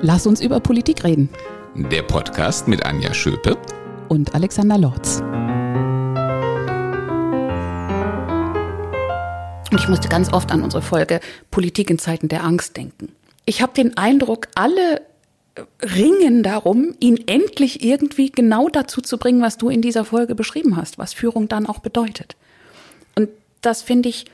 [0.00, 1.28] Lass uns über Politik reden.
[1.74, 3.58] Der Podcast mit Anja Schöpe
[4.08, 5.20] und Alexander Lorz.
[9.72, 11.18] Und ich musste ganz oft an unsere Folge
[11.50, 13.10] Politik in Zeiten der Angst denken.
[13.44, 15.02] Ich habe den Eindruck, alle
[15.82, 20.76] ringen darum, ihn endlich irgendwie genau dazu zu bringen, was du in dieser Folge beschrieben
[20.76, 22.36] hast, was Führung dann auch bedeutet.
[23.16, 23.30] Und
[23.62, 24.26] das finde ich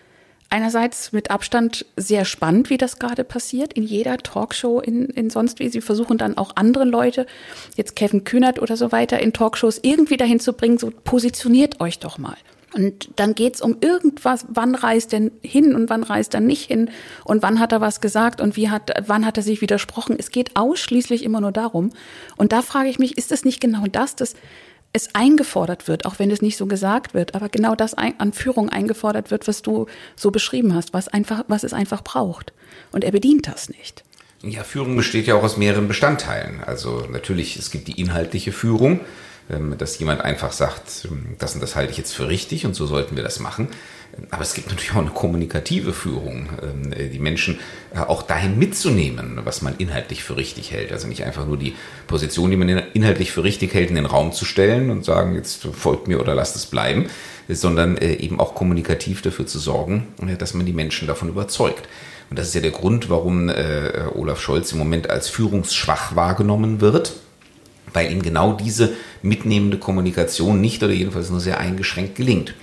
[0.51, 5.59] einerseits mit Abstand sehr spannend, wie das gerade passiert, in jeder Talkshow, in, in sonst
[5.59, 5.69] wie.
[5.69, 7.27] Sie versuchen dann auch andere Leute,
[7.77, 11.99] jetzt Kevin Kühnert oder so weiter, in Talkshows irgendwie dahin zu bringen, so positioniert euch
[11.99, 12.37] doch mal.
[12.75, 16.91] Und dann geht's um irgendwas, wann reist denn hin und wann reist er nicht hin
[17.25, 20.17] und wann hat er was gesagt und wie hat, wann hat er sich widersprochen.
[20.19, 21.91] Es geht ausschließlich immer nur darum.
[22.37, 24.35] Und da frage ich mich, ist es nicht genau das, dass
[24.95, 28.71] es eingefordert wird, auch wenn es nicht so gesagt wird, aber genau das an Führung
[28.71, 32.53] eingefordert wird, was du so beschrieben hast, was einfach, was es einfach braucht.
[32.93, 34.05] Und er bedient das nicht.
[34.43, 36.63] Ja, Führung besteht ja auch aus mehreren Bestandteilen.
[36.63, 39.01] Also natürlich, es gibt die inhaltliche Führung,
[39.51, 42.75] ähm, dass jemand einfach sagt, ähm, das und das halte ich jetzt für richtig und
[42.75, 43.69] so sollten wir das machen.
[44.31, 47.59] Aber es gibt natürlich auch eine kommunikative Führung, ähm, die Menschen
[47.95, 50.93] äh, auch dahin mitzunehmen, was man inhaltlich für richtig hält.
[50.93, 51.75] Also nicht einfach nur die
[52.07, 55.63] Position, die man inhaltlich für richtig hält, in den Raum zu stellen und sagen, jetzt
[55.73, 57.07] folgt mir oder lasst es bleiben,
[57.49, 61.89] sondern äh, eben auch kommunikativ dafür zu sorgen, äh, dass man die Menschen davon überzeugt.
[62.31, 63.51] Und das ist ja der Grund, warum
[64.15, 67.13] Olaf Scholz im Moment als führungsschwach wahrgenommen wird
[67.93, 72.55] weil ihm genau diese mitnehmende Kommunikation nicht oder jedenfalls nur sehr eingeschränkt gelingt.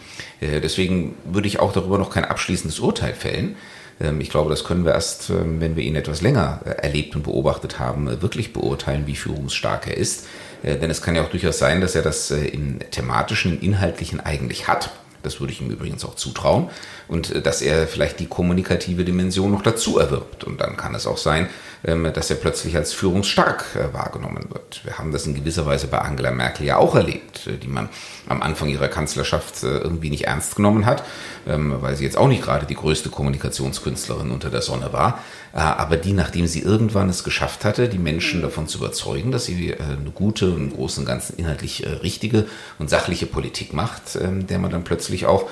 [0.41, 3.55] Äh, deswegen würde ich auch darüber noch kein abschließendes Urteil fällen.
[4.01, 7.15] Ähm, ich glaube, das können wir erst, ähm, wenn wir ihn etwas länger äh, erlebt
[7.15, 10.27] und beobachtet haben, äh, wirklich beurteilen, wie führungsstark er ist.
[10.63, 14.67] Denn es kann ja auch durchaus sein, dass er das im thematischen, im inhaltlichen eigentlich
[14.67, 14.91] hat.
[15.23, 16.69] Das würde ich ihm übrigens auch zutrauen.
[17.07, 20.43] Und dass er vielleicht die kommunikative Dimension noch dazu erwirbt.
[20.43, 21.49] Und dann kann es auch sein,
[21.83, 24.81] ähm, dass er plötzlich als führungsstark äh, wahrgenommen wird.
[24.83, 27.89] Wir haben das in gewisser Weise bei Angela Merkel ja auch erlebt, äh, die man
[28.27, 31.03] am Anfang ihrer Kanzlerschaft äh, irgendwie nicht ernst genommen hat,
[31.47, 35.23] ähm, weil sie jetzt auch nicht gerade die größte Kommunikationskünstlerin unter der Sonne war,
[35.53, 39.73] aber die, nachdem sie irgendwann es geschafft hatte, die Menschen davon zu überzeugen, dass sie
[39.73, 42.45] eine gute und im Großen und Ganzen inhaltlich richtige
[42.79, 45.49] und sachliche Politik macht, ähm, der man dann plötzlich auch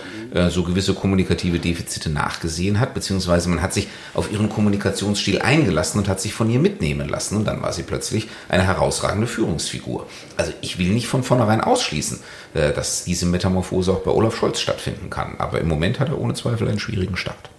[0.49, 6.07] so gewisse kommunikative Defizite nachgesehen hat, beziehungsweise man hat sich auf ihren Kommunikationsstil eingelassen und
[6.07, 10.07] hat sich von ihr mitnehmen lassen und dann war sie plötzlich eine herausragende Führungsfigur.
[10.37, 12.19] Also ich will nicht von vornherein ausschließen,
[12.53, 16.19] äh, dass diese Metamorphose auch bei Olaf Scholz stattfinden kann, aber im Moment hat er
[16.19, 17.49] ohne Zweifel einen schwierigen Start.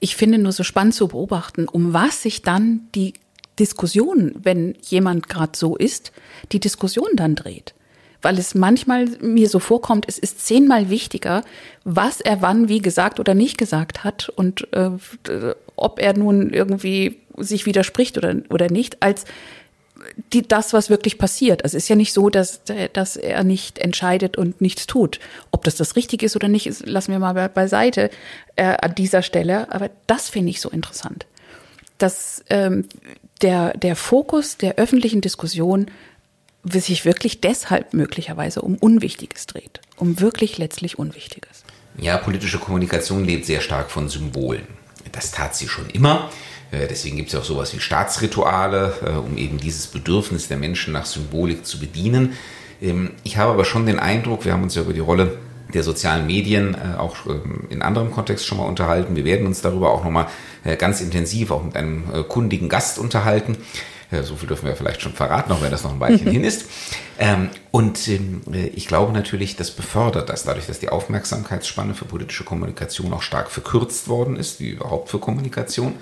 [0.00, 3.14] Ich finde nur so spannend zu beobachten, um was sich dann die
[3.58, 6.12] Diskussion, wenn jemand gerade so ist,
[6.52, 7.74] die Diskussion dann dreht.
[8.22, 11.44] Weil es manchmal mir so vorkommt, es ist zehnmal wichtiger,
[11.84, 14.90] was er wann wie gesagt oder nicht gesagt hat und äh,
[15.76, 19.24] ob er nun irgendwie sich widerspricht oder, oder nicht, als
[20.32, 21.64] die, das, was wirklich passiert.
[21.64, 22.60] Also es ist ja nicht so, dass,
[22.92, 25.20] dass er nicht entscheidet und nichts tut.
[25.50, 28.10] Ob das das Richtige ist oder nicht, ist, lassen wir mal beiseite
[28.56, 29.72] äh, an dieser Stelle.
[29.72, 31.26] Aber das finde ich so interessant.
[31.98, 32.88] Dass ähm,
[33.42, 35.90] der, der Fokus der öffentlichen Diskussion
[36.64, 39.80] sich wirklich deshalb möglicherweise um Unwichtiges dreht.
[39.96, 41.64] Um wirklich letztlich Unwichtiges.
[41.96, 44.66] Ja, politische Kommunikation lebt sehr stark von Symbolen.
[45.12, 46.30] Das tat sie schon immer.
[46.70, 50.58] Äh, deswegen gibt es ja auch sowas wie Staatsrituale, äh, um eben dieses Bedürfnis der
[50.58, 52.34] Menschen nach Symbolik zu bedienen.
[52.80, 55.38] Ähm, ich habe aber schon den Eindruck, wir haben uns ja über die Rolle
[55.72, 59.16] der sozialen Medien äh, auch ähm, in anderem Kontext schon mal unterhalten.
[59.16, 60.26] Wir werden uns darüber auch nochmal
[60.78, 63.56] ganz intensiv auch mit einem kundigen Gast unterhalten.
[64.22, 66.66] So viel dürfen wir vielleicht schon verraten, auch wenn das noch ein Weilchen hin ist.
[67.18, 73.12] Ähm, und ich glaube natürlich, das befördert das, dadurch, dass die Aufmerksamkeitsspanne für politische Kommunikation
[73.12, 75.94] auch stark verkürzt worden ist, wie überhaupt für Kommunikation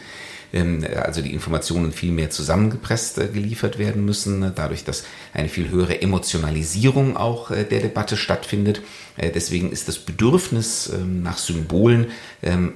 [0.97, 5.71] also die Informationen viel mehr zusammengepresst äh, geliefert werden müssen, ne, dadurch, dass eine viel
[5.71, 8.83] höhere Emotionalisierung auch äh, der Debatte stattfindet.
[9.17, 12.09] Äh, deswegen ist das Bedürfnis ähm, nach Symbolen
[12.43, 12.75] ähm,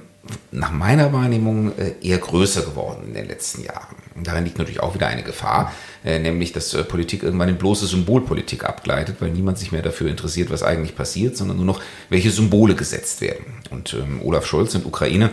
[0.51, 3.95] nach meiner Wahrnehmung eher größer geworden in den letzten Jahren.
[4.23, 5.73] Darin liegt natürlich auch wieder eine Gefahr,
[6.03, 10.61] nämlich dass Politik irgendwann in bloße Symbolpolitik abgleitet, weil niemand sich mehr dafür interessiert, was
[10.61, 13.45] eigentlich passiert, sondern nur noch, welche Symbole gesetzt werden.
[13.71, 15.31] Und Olaf Scholz in Ukraine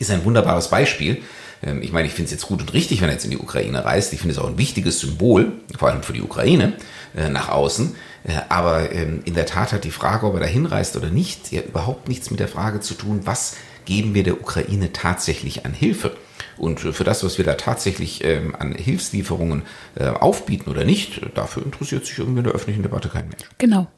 [0.00, 1.22] ist ein wunderbares Beispiel, ähm,
[1.80, 3.84] ich meine, ich finde es jetzt gut und richtig, wenn er jetzt in die Ukraine
[3.84, 4.12] reist.
[4.12, 6.74] Ich finde es auch ein wichtiges Symbol, vor allem für die Ukraine,
[7.16, 7.94] äh, nach außen.
[8.24, 11.52] Äh, aber ähm, in der Tat hat die Frage, ob er da hinreist oder nicht,
[11.52, 15.72] ja überhaupt nichts mit der Frage zu tun, was geben wir der Ukraine tatsächlich an
[15.72, 16.16] Hilfe.
[16.56, 19.62] Und für das, was wir da tatsächlich ähm, an Hilfslieferungen
[19.96, 23.42] äh, aufbieten oder nicht, dafür interessiert sich irgendwie in der öffentlichen Debatte kein Mensch.
[23.58, 23.88] Genau.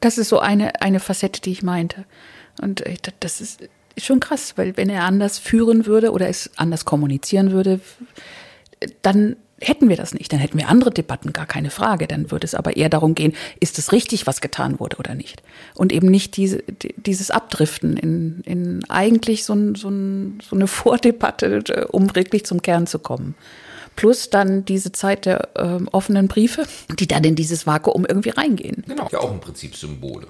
[0.00, 2.04] Das ist so eine, eine Facette, die ich meinte.
[2.60, 2.84] Und
[3.20, 7.50] das ist, ist schon krass, weil wenn er anders führen würde oder es anders kommunizieren
[7.50, 7.80] würde,
[9.02, 10.32] dann hätten wir das nicht.
[10.32, 12.06] Dann hätten wir andere Debatten, gar keine Frage.
[12.06, 15.42] Dann würde es aber eher darum gehen, ist es richtig, was getan wurde oder nicht.
[15.74, 16.62] Und eben nicht diese,
[16.96, 22.86] dieses Abdriften in, in eigentlich so, so, so eine Vordebatte, äh, um wirklich zum Kern
[22.86, 23.34] zu kommen.
[23.94, 26.66] Plus dann diese Zeit der äh, offenen Briefe,
[26.98, 28.84] die dann in dieses Vakuum irgendwie reingehen.
[28.86, 30.26] Genau, ja auch im Prinzip Symbole.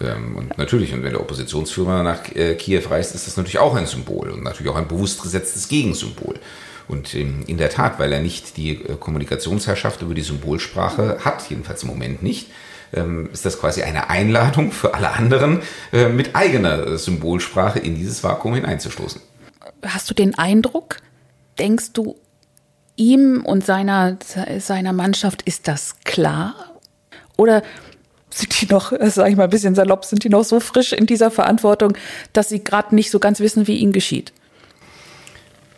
[0.00, 3.74] Ähm, und natürlich, und wenn der Oppositionsführer nach äh, Kiew reist, ist das natürlich auch
[3.74, 6.38] ein Symbol und natürlich auch ein bewusst gesetztes Gegensymbol.
[6.88, 11.82] Und in der Tat, weil er nicht die äh, Kommunikationsherrschaft über die Symbolsprache hat, jedenfalls
[11.82, 12.50] im Moment nicht,
[12.94, 15.60] ähm, ist das quasi eine Einladung für alle anderen,
[15.92, 19.20] äh, mit eigener Symbolsprache in dieses Vakuum hineinzustoßen.
[19.84, 20.96] Hast du den Eindruck,
[21.58, 22.16] denkst du,
[22.96, 24.16] ihm und seiner,
[24.58, 26.54] seiner Mannschaft ist das klar?
[27.36, 27.62] Oder
[28.38, 30.92] sind die noch, äh, sage ich mal ein bisschen salopp, sind die noch so frisch
[30.92, 31.96] in dieser Verantwortung,
[32.32, 34.32] dass sie gerade nicht so ganz wissen, wie ihnen geschieht?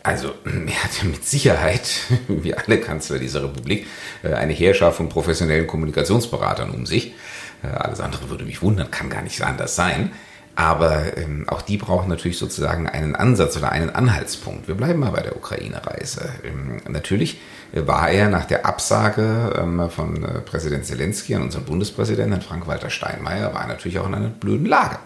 [0.03, 1.91] Also er hatte mit Sicherheit,
[2.29, 3.87] wie alle Kanzler dieser Republik,
[4.23, 7.15] äh, eine Heerschar von professionellen Kommunikationsberatern um sich.
[7.62, 10.12] Äh, alles andere würde mich wundern, kann gar nicht anders sein.
[10.56, 14.69] Aber ähm, auch die brauchen natürlich sozusagen einen Ansatz oder einen Anhaltspunkt.
[14.69, 16.29] Wir bleiben mal bei der Ukraine-Reise.
[16.44, 17.38] Ähm, natürlich
[17.73, 23.55] war er nach der Absage ähm, von äh, Präsident Zelensky an unseren Bundespräsidenten Frank-Walter Steinmeier,
[23.55, 24.99] war er natürlich auch in einer blöden Lage.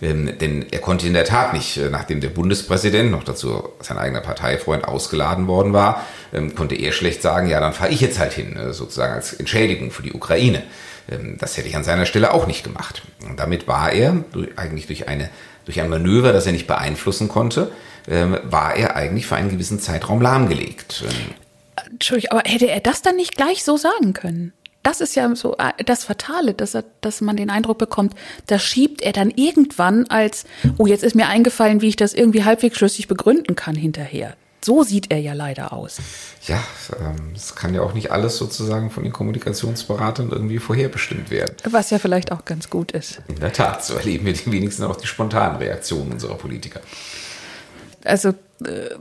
[0.00, 3.98] Ähm, denn er konnte in der Tat nicht, äh, nachdem der Bundespräsident, noch dazu sein
[3.98, 8.18] eigener Parteifreund, ausgeladen worden war, ähm, konnte er schlecht sagen, ja, dann fahre ich jetzt
[8.18, 10.62] halt hin, äh, sozusagen als Entschädigung für die Ukraine.
[11.10, 13.02] Ähm, das hätte ich an seiner Stelle auch nicht gemacht.
[13.28, 14.24] Und damit war er
[14.56, 15.30] eigentlich durch eine
[15.64, 17.72] durch ein Manöver, das er nicht beeinflussen konnte,
[18.06, 21.04] war er eigentlich für einen gewissen Zeitraum lahmgelegt.
[21.90, 24.52] Entschuldigung, aber hätte er das dann nicht gleich so sagen können?
[24.84, 28.14] das ist ja so äh, das Fatale, dass, er, dass man den Eindruck bekommt,
[28.46, 30.44] da schiebt er dann irgendwann als,
[30.78, 34.36] oh, jetzt ist mir eingefallen, wie ich das irgendwie halbwegs schlüssig begründen kann hinterher.
[34.64, 35.98] So sieht er ja leider aus.
[36.46, 36.62] Ja,
[36.98, 41.54] ähm, es kann ja auch nicht alles sozusagen von den Kommunikationsberatern irgendwie vorherbestimmt werden.
[41.70, 43.20] Was ja vielleicht auch ganz gut ist.
[43.28, 46.80] In der Tat, so erleben wir die wenigsten auch die spontanen Reaktionen unserer Politiker.
[48.04, 48.94] Also äh,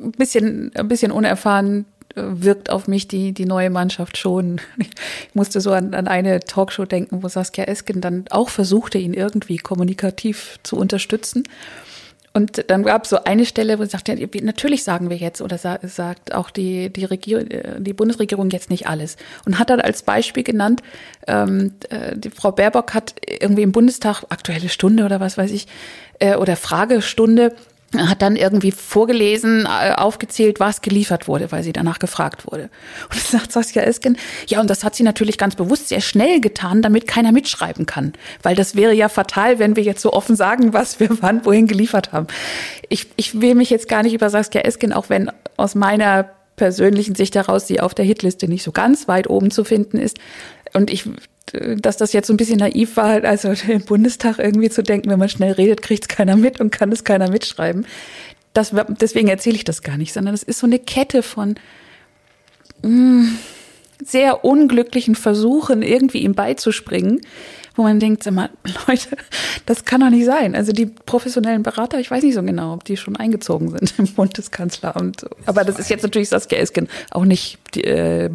[0.00, 1.84] ein bisschen, ein bisschen unerfahren
[2.14, 4.60] wirkt auf mich die, die neue Mannschaft schon.
[5.28, 9.14] Ich musste so an, an eine Talkshow denken, wo Saskia Esken dann auch versuchte, ihn
[9.14, 11.44] irgendwie kommunikativ zu unterstützen.
[12.32, 15.58] Und dann gab es so eine Stelle, wo sie sagte, natürlich sagen wir jetzt oder
[15.58, 17.48] sa sagt auch die, die, Regierung,
[17.78, 19.16] die Bundesregierung jetzt nicht alles.
[19.46, 20.80] Und hat dann als Beispiel genannt,
[21.26, 25.66] ähm, äh, die Frau Baerbock hat irgendwie im Bundestag aktuelle Stunde oder was weiß ich,
[26.20, 27.52] äh, oder Fragestunde
[27.96, 32.70] hat dann irgendwie vorgelesen, äh, aufgezählt, was geliefert wurde, weil sie danach gefragt wurde.
[33.04, 34.16] Und das sagt Saskia Esken,
[34.46, 38.12] ja, und das hat sie natürlich ganz bewusst sehr schnell getan, damit keiner mitschreiben kann.
[38.42, 41.66] Weil das wäre ja fatal, wenn wir jetzt so offen sagen, was wir wann wohin
[41.66, 42.28] geliefert haben.
[42.88, 47.14] Ich, ich will mich jetzt gar nicht über Saskia Esken, auch wenn aus meiner persönlichen
[47.14, 50.18] Sicht heraus sie auf der Hitliste nicht so ganz weit oben zu finden ist.
[50.72, 51.08] Und ich
[51.52, 55.18] dass das jetzt so ein bisschen naiv war, also im Bundestag irgendwie zu denken, wenn
[55.18, 57.86] man schnell redet, kriegt es keiner mit und kann es keiner mitschreiben.
[58.52, 61.56] Das, deswegen erzähle ich das gar nicht, sondern es ist so eine Kette von
[62.82, 63.38] mh, mm,
[64.04, 67.20] sehr unglücklichen Versuchen, irgendwie ihm beizuspringen,
[67.76, 68.50] wo man denkt, mal,
[68.86, 69.16] Leute,
[69.66, 70.54] das kann doch nicht sein.
[70.54, 74.06] Also die professionellen Berater, ich weiß nicht so genau, ob die schon eingezogen sind im
[74.06, 75.26] Bundeskanzleramt.
[75.46, 78.30] Aber das ist jetzt natürlich Saskia Esken auch nicht die, äh,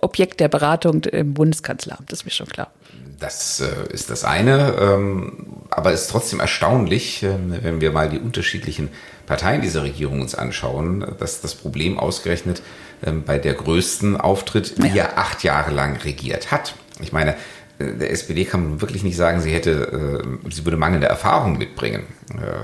[0.00, 2.70] Objekt der Beratung im Bundeskanzleramt, das ist mir schon klar.
[3.18, 7.30] Das äh, ist das eine, ähm, aber es ist trotzdem erstaunlich, äh,
[7.62, 8.90] wenn wir mal die unterschiedlichen
[9.26, 12.62] Parteien dieser Regierung uns anschauen, dass das Problem ausgerechnet
[13.04, 14.94] ähm, bei der größten auftritt, die ja.
[14.94, 16.74] ja acht Jahre lang regiert hat.
[17.00, 17.36] Ich meine,
[17.78, 22.04] der SPD kann man wirklich nicht sagen, sie hätte, äh, sie würde mangelnde Erfahrung mitbringen.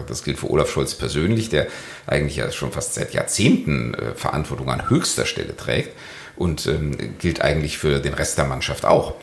[0.09, 1.67] Das gilt für Olaf Scholz persönlich, der
[2.07, 5.91] eigentlich ja schon fast seit Jahrzehnten äh, Verantwortung an höchster Stelle trägt
[6.37, 9.15] und ähm, gilt eigentlich für den Rest der Mannschaft auch.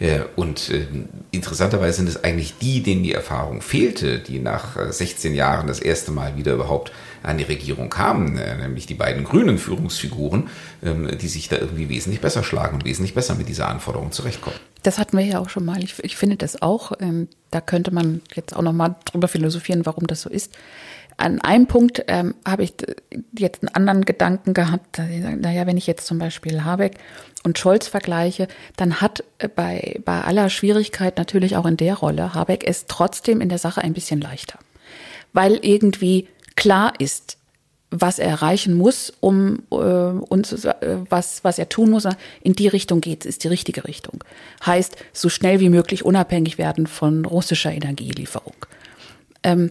[0.00, 0.72] Äh, und
[1.30, 6.10] interessanterweise sind es eigentlich die, denen die Erfahrung fehlte, die nach 16 Jahren das erste
[6.10, 6.90] Mal wieder überhaupt
[7.24, 10.48] an die Regierung kamen, nämlich die beiden grünen Führungsfiguren,
[10.82, 14.58] ähm, die sich da irgendwie wesentlich besser schlagen und wesentlich besser mit dieser Anforderung zurechtkommen.
[14.82, 15.82] Das hatten wir ja auch schon mal.
[15.82, 16.92] Ich, ich finde das auch.
[17.00, 20.52] Ähm, da könnte man jetzt auch noch mal drüber philosophieren, warum das so ist.
[21.16, 22.74] An einem Punkt ähm, habe ich
[23.38, 24.98] jetzt einen anderen Gedanken gehabt.
[24.98, 26.98] Naja, wenn ich jetzt zum Beispiel Habeck
[27.44, 32.34] und Scholz vergleiche, dann hat äh, bei, bei aller Schwierigkeit natürlich auch in der Rolle
[32.34, 34.58] Habeck es trotzdem in der Sache ein bisschen leichter.
[35.32, 37.38] Weil irgendwie klar ist,
[37.90, 40.74] was er erreichen muss, um äh, uns äh,
[41.08, 42.06] was was er tun muss,
[42.42, 44.24] in die Richtung geht, ist die richtige Richtung.
[44.64, 48.56] Heißt, so schnell wie möglich unabhängig werden von russischer Energielieferung.
[49.42, 49.70] Ähm,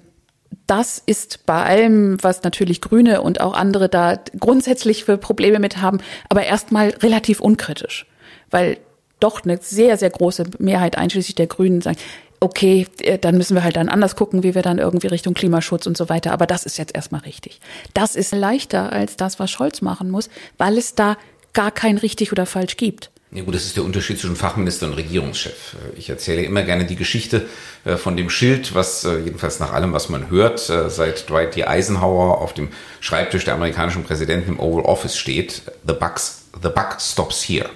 [0.68, 5.82] das ist bei allem, was natürlich Grüne und auch andere da grundsätzlich für Probleme mit
[5.82, 6.00] haben,
[6.30, 8.06] aber erstmal relativ unkritisch,
[8.50, 8.78] weil
[9.20, 11.98] doch eine sehr, sehr große Mehrheit einschließlich der Grünen sagen,
[12.44, 15.88] okay, äh, dann müssen wir halt dann anders gucken, wie wir dann irgendwie Richtung Klimaschutz
[15.88, 16.32] und so weiter.
[16.32, 17.60] Aber das ist jetzt erstmal richtig.
[17.94, 21.18] Das ist leichter als das, was Scholz machen muss, weil es da
[21.54, 23.10] gar kein richtig oder falsch gibt.
[23.32, 25.76] Ja gut, das ist der Unterschied zwischen Fachminister und Regierungschef.
[25.98, 27.48] Ich erzähle immer gerne die Geschichte
[27.84, 31.64] äh, von dem Schild, was äh, jedenfalls nach allem, was man hört, seit Dwight D.
[31.64, 32.70] Eisenhower auf dem
[33.00, 35.64] Schreibtisch der amerikanischen Präsidenten im Oval Office steht.
[35.88, 37.70] The, bucks, the buck stops here.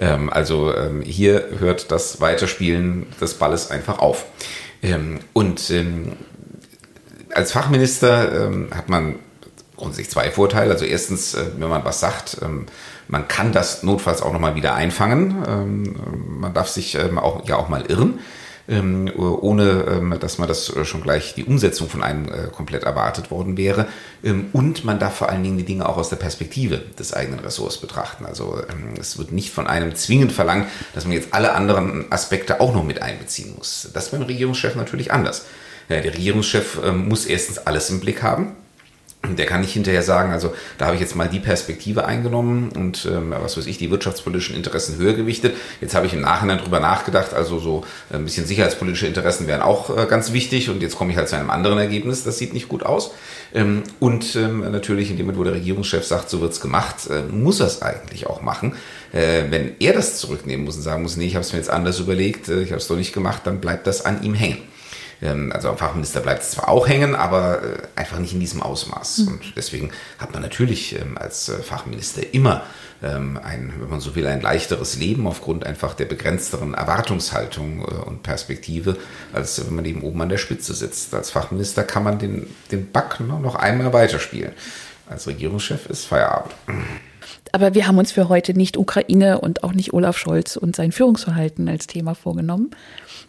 [0.00, 4.24] Ähm, also ähm, hier hört das Weiterspielen des Balles einfach auf.
[4.82, 5.72] Ähm, und
[7.32, 9.16] als Fachminister hat man
[9.76, 10.72] grundsätzlich zwei Vorteile.
[10.72, 12.38] Also erstens, äh, wenn man was sagt,
[13.08, 15.96] man kann das notfalls auch nochmal wieder einfangen.
[16.40, 18.20] man darf sich auch, ja auch mal irren
[18.70, 22.84] ähm, ohne ähm, dass man das äh, schon gleich die Umsetzung von einem äh, komplett
[22.84, 23.86] erwartet worden wäre.
[24.22, 27.40] Ähm, und man darf vor allen Dingen die Dinge auch aus der Perspektive des eigenen
[27.40, 28.24] Ressorts betrachten.
[28.24, 32.60] Also ähm, es wird nicht von einem zwingend verlangt, dass man jetzt alle anderen Aspekte
[32.60, 33.90] auch noch mit einbeziehen muss.
[33.92, 35.46] Das beim Regierungschef natürlich anders.
[35.88, 38.54] Ja, der Regierungschef ähm, muss erstens alles im Blick haben
[39.28, 43.06] der kann nicht hinterher sagen, also da habe ich jetzt mal die Perspektive eingenommen und
[43.06, 45.56] ähm, was weiß ich, die wirtschaftspolitischen Interessen höher gewichtet.
[45.80, 49.96] Jetzt habe ich im Nachhinein drüber nachgedacht, also so ein bisschen sicherheitspolitische Interessen wären auch
[49.96, 52.68] äh, ganz wichtig und jetzt komme ich halt zu einem anderen Ergebnis, das sieht nicht
[52.68, 53.12] gut aus.
[53.52, 57.22] Ähm, und ähm, natürlich in dem Moment, wo der Regierungschef sagt, so wird's gemacht, äh,
[57.30, 58.74] muss er es eigentlich auch machen.
[59.12, 61.70] Äh, wenn er das zurücknehmen muss und sagen muss, nee, ich habe es mir jetzt
[61.70, 64.69] anders überlegt, äh, ich habe es doch nicht gemacht, dann bleibt das an ihm hängen.
[65.22, 68.62] Ähm, also am Fachminister bleibt es zwar auch hängen, aber äh, einfach nicht in diesem
[68.62, 69.18] Ausmaß.
[69.18, 69.28] Mhm.
[69.28, 72.62] Und deswegen hat man natürlich ähm, als äh, Fachminister immer
[73.02, 78.08] ähm, ein, wenn man so will, ein leichteres Leben aufgrund einfach der begrenzteren Erwartungshaltung äh,
[78.08, 78.96] und Perspektive,
[79.32, 81.14] als wenn man eben oben an der Spitze sitzt.
[81.14, 84.52] Als Fachminister kann man den, den Back noch einmal weiterspielen.
[85.08, 86.54] Als Regierungschef ist Feierabend.
[87.52, 90.92] Aber wir haben uns für heute nicht Ukraine und auch nicht Olaf Scholz und sein
[90.92, 92.70] Führungsverhalten als Thema vorgenommen,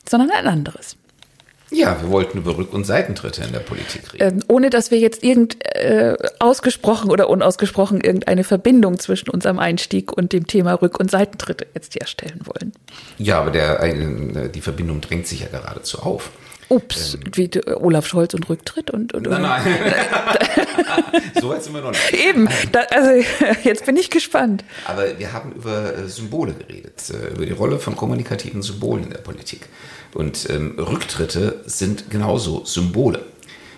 [0.07, 0.95] sondern ein anderes.
[1.71, 4.39] Ja, wir wollten über Rück- und Seitentritte in der Politik reden.
[4.39, 10.11] Ähm, ohne dass wir jetzt irgend äh, ausgesprochen oder unausgesprochen irgendeine Verbindung zwischen unserem Einstieg
[10.11, 12.73] und dem Thema Rück- und Seitentritte jetzt herstellen wollen.
[13.17, 16.31] Ja, aber der, äh, die Verbindung drängt sich ja geradezu auf.
[16.71, 19.61] Ups, ähm, wie Olaf Scholz und Rücktritt und, und nein, nein.
[21.41, 22.13] so weit sind wir noch nicht.
[22.13, 23.11] Eben, da, also
[23.63, 24.63] jetzt bin ich gespannt.
[24.85, 29.09] Aber wir haben über äh, Symbole geredet, äh, über die Rolle von kommunikativen Symbolen in
[29.09, 29.67] der Politik.
[30.13, 33.19] Und ähm, Rücktritte sind genauso Symbole.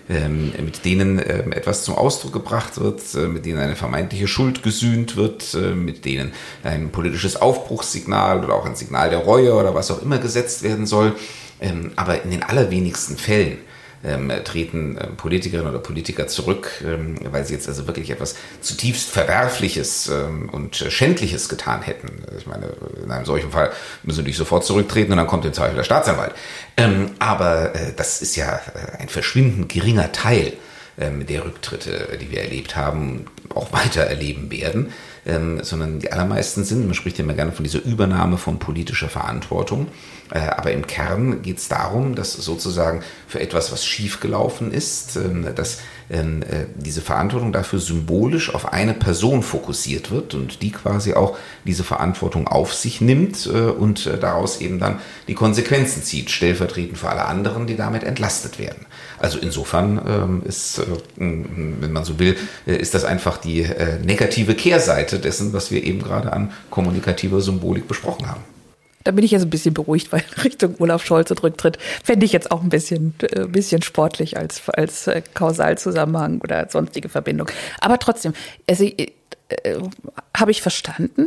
[0.06, 4.62] Ähm, mit denen ähm, etwas zum Ausdruck gebracht wird, äh, mit denen eine vermeintliche Schuld
[4.62, 6.32] gesühnt wird, äh, mit denen
[6.62, 10.84] ein politisches Aufbruchssignal oder auch ein Signal der Reue oder was auch immer gesetzt werden
[10.84, 11.14] soll.
[11.60, 13.58] Ähm, aber in den allerwenigsten Fällen
[14.04, 19.10] ähm, treten ähm, Politikerinnen oder Politiker zurück, ähm, weil sie jetzt also wirklich etwas zutiefst
[19.10, 22.22] Verwerfliches ähm, und Schändliches getan hätten.
[22.38, 25.52] Ich meine, in einem solchen Fall müssen sie natürlich sofort zurücktreten und dann kommt im
[25.52, 26.34] Zweifel der Staatsanwalt.
[26.76, 30.52] Ähm, aber äh, das ist ja äh, ein verschwindend geringer Teil
[30.98, 34.92] ähm, der Rücktritte, die wir erlebt haben, auch weiter erleben werden.
[35.26, 39.08] Ähm, sondern die allermeisten sind, man spricht ja immer gerne von dieser Übernahme von politischer
[39.08, 45.16] Verantwortung, äh, aber im Kern geht es darum, dass sozusagen für etwas, was schiefgelaufen ist,
[45.16, 45.78] ähm, dass
[46.10, 51.36] ähm, äh, diese Verantwortung dafür symbolisch auf eine Person fokussiert wird und die quasi auch
[51.64, 57.08] diese Verantwortung auf sich nimmt äh, und daraus eben dann die Konsequenzen zieht, stellvertretend für
[57.08, 58.86] alle anderen, die damit entlastet werden.
[59.18, 60.80] Also insofern ähm, ist,
[61.16, 63.66] wenn man so will, ist das einfach die
[64.04, 68.42] negative Kehrseite dessen, was wir eben gerade an kommunikativer Symbolik besprochen haben.
[69.04, 72.32] Da bin ich jetzt ein bisschen beruhigt, weil Richtung Olaf Scholz und Rücktritt fände ich
[72.32, 77.48] jetzt auch ein bisschen, äh, bisschen sportlich als, als äh, Kausalzusammenhang oder sonstige Verbindung.
[77.80, 78.32] Aber trotzdem,
[78.68, 79.12] also, äh,
[79.48, 79.78] äh,
[80.36, 81.26] habe ich verstanden,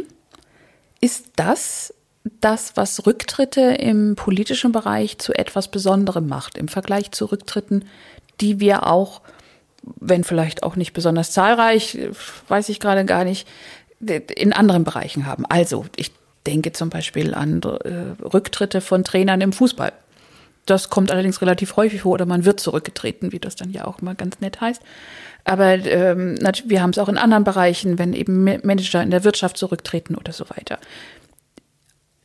[1.00, 1.94] ist das
[2.42, 7.86] das, was Rücktritte im politischen Bereich zu etwas Besonderem macht, im Vergleich zu Rücktritten,
[8.42, 9.22] die wir auch,
[9.84, 11.98] wenn vielleicht auch nicht besonders zahlreich,
[12.48, 13.48] weiß ich gerade gar nicht,
[14.00, 15.46] in anderen Bereichen haben.
[15.46, 16.12] Also, ich
[16.48, 19.92] denke zum Beispiel an äh, Rücktritte von Trainern im Fußball.
[20.66, 24.02] Das kommt allerdings relativ häufig vor oder man wird zurückgetreten, wie das dann ja auch
[24.02, 24.82] mal ganz nett heißt.
[25.46, 29.58] Aber ähm, wir haben es auch in anderen Bereichen, wenn eben Manager in der Wirtschaft
[29.58, 30.80] zurücktreten oder so weiter.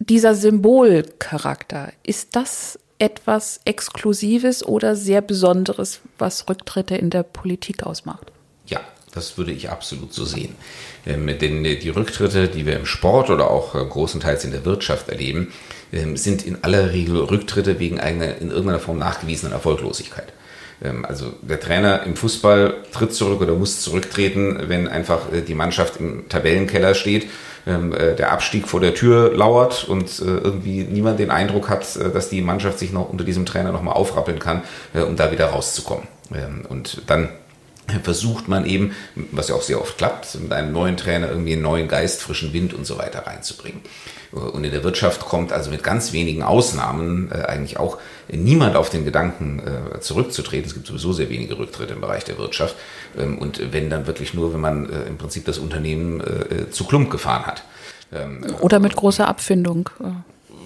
[0.01, 8.33] Dieser Symbolcharakter, ist das etwas Exklusives oder sehr Besonderes, was Rücktritte in der Politik ausmacht?
[8.67, 8.81] Ja,
[9.13, 10.57] das würde ich absolut so sehen.
[11.07, 15.09] Ähm, denn die Rücktritte, die wir im Sport oder auch äh, großenteils in der Wirtschaft
[15.09, 15.53] erleben,
[15.93, 20.33] ähm, sind in aller Regel Rücktritte wegen einer in irgendeiner Form nachgewiesenen Erfolglosigkeit.
[20.83, 25.55] Ähm, also der Trainer im Fußball tritt zurück oder muss zurücktreten, wenn einfach äh, die
[25.55, 27.27] Mannschaft im Tabellenkeller steht,
[27.65, 32.29] äh, der Abstieg vor der Tür lauert und äh, irgendwie niemand den Eindruck hat, dass
[32.29, 34.63] die Mannschaft sich noch unter diesem Trainer nochmal aufrappeln kann,
[34.95, 36.09] um da wieder rauszukommen.
[36.69, 37.29] Und dann
[38.03, 41.63] versucht man eben, was ja auch sehr oft klappt, mit einem neuen Trainer irgendwie einen
[41.63, 43.81] neuen Geist, frischen Wind und so weiter reinzubringen.
[44.33, 47.99] Und in der Wirtschaft kommt also mit ganz wenigen Ausnahmen äh, eigentlich auch
[48.29, 50.67] niemand auf den Gedanken äh, zurückzutreten.
[50.67, 52.75] Es gibt sowieso sehr wenige Rücktritte im Bereich der Wirtschaft.
[53.19, 56.71] Ähm, und wenn dann wirklich nur, wenn man äh, im Prinzip das Unternehmen äh, äh,
[56.71, 57.65] zu Klump gefahren hat.
[58.11, 59.91] Ähm, Oder mit großer Abfindung.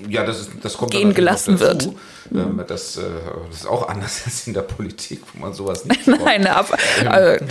[0.08, 1.88] Ja, das, ist, das kommt gehen gelassen wird.
[2.34, 3.02] Ähm, das, äh,
[3.48, 6.76] das, ist auch anders als in der Politik, wo man sowas nicht Nein, eine Ab
[7.00, 7.44] ähm, also,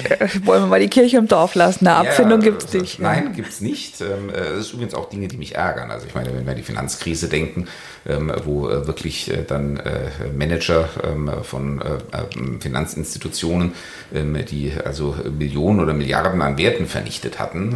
[0.45, 1.87] wollen wir mal die Kirche im Dorf lassen.
[1.87, 2.99] Eine Abfindung ja, gibt es nicht.
[2.99, 4.01] Nein, gibt es nicht.
[4.01, 5.91] Ähm, äh, das ist übrigens auch Dinge, die mich ärgern.
[5.91, 7.67] Also ich meine, wenn wir an die Finanzkrise denken,
[8.07, 13.73] ähm, wo äh, wirklich äh, dann äh, Manager ähm, von äh, Finanzinstitutionen,
[14.13, 17.75] ähm, die also Millionen oder Milliarden an Werten vernichtet hatten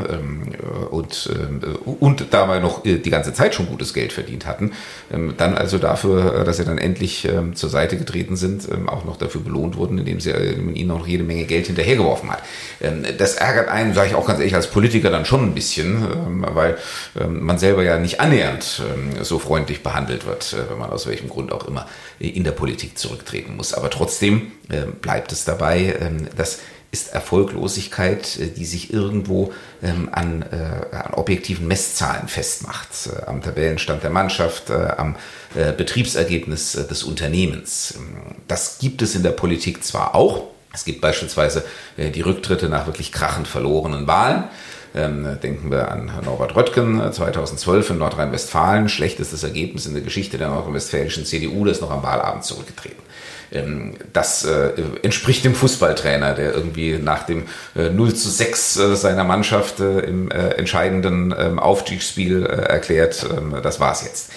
[0.92, 1.30] und,
[2.00, 4.72] und dabei noch die ganze Zeit schon gutes Geld verdient hatten,
[5.38, 9.18] dann also dafür, dass sie dann endlich ähm, zur Seite getreten sind, ähm, auch noch
[9.18, 12.42] dafür belohnt wurden, indem sie äh, ihnen noch jede Menge Geld hinterhergeworfen hat.
[12.82, 16.04] Ähm, das ärgert einen, sage ich auch ganz ehrlich, als Politiker dann schon ein bisschen,
[16.04, 16.78] ähm, weil
[17.20, 21.08] ähm, man selber ja nicht annähernd ähm, so freundlich behandelt wird, äh, wenn man aus
[21.08, 21.88] welchem Grund auch immer
[22.20, 23.74] in der Politik zurücktreten muss.
[23.74, 25.96] Aber trotzdem äh, bleibt es dabei,
[26.36, 26.60] dass
[26.92, 29.54] ist Erfolglosigkeit, äh, die sich irgendwo
[29.84, 35.16] ähm, an, äh, an, objektiven Messzahlen festmacht, äh, am Tabellenstand der Mannschaft, äh, am
[35.56, 37.96] äh, Betriebsergebnis äh, des Unternehmens.
[37.98, 41.66] Ähm, das gibt es in der Politik zwar auch, es gibt beispielsweise
[41.98, 44.44] die Rücktritte nach wirklich krachend verlorenen Wahlen.
[44.94, 50.50] Ähm, denken wir an Norbert Röttgen 2012 in Nordrhein-Westfalen, schlechtestes Ergebnis in der Geschichte der
[50.50, 53.02] nordrhein-westfälischen CDU, das ist noch am Wahlabend zurückgetreten.
[53.52, 54.72] Ähm, das äh,
[55.04, 60.00] entspricht dem Fußballtrainer, der irgendwie nach dem äh, 0 zu 6 äh, seiner Mannschaft äh,
[60.00, 64.32] im entscheidenden ähm, Aufstiegsspiel erklärt, ähm, das war's jetzt.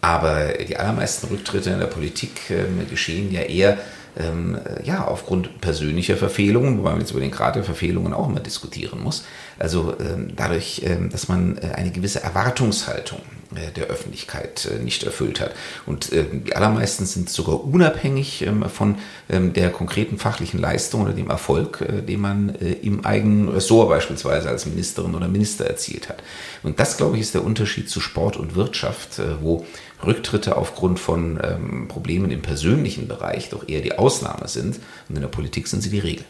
[0.00, 2.52] aber die allermeisten Rücktritte in der Politik
[2.88, 3.78] geschehen ja eher
[4.16, 8.40] ähm, ja, aufgrund persönlicher Verfehlungen, wobei man jetzt über den Grad der Verfehlungen auch immer
[8.40, 9.24] diskutieren muss.
[9.58, 13.20] Also ähm, dadurch, ähm, dass man äh, eine gewisse Erwartungshaltung
[13.54, 15.52] der Öffentlichkeit äh, nicht erfüllt hat.
[15.86, 18.96] Und äh, die allermeisten sind sogar unabhängig ähm, von
[19.28, 23.88] ähm, der konkreten fachlichen Leistung oder dem Erfolg, äh, den man äh, im eigenen Ressort
[23.88, 26.22] beispielsweise als Ministerin oder Minister erzielt hat.
[26.62, 29.66] Und das, glaube ich, ist der Unterschied zu Sport und Wirtschaft, wo
[30.04, 34.76] Rücktritte aufgrund von ähm, Problemen im persönlichen Bereich doch eher die Ausnahme sind
[35.08, 36.24] und in der Politik sind sie die Regel.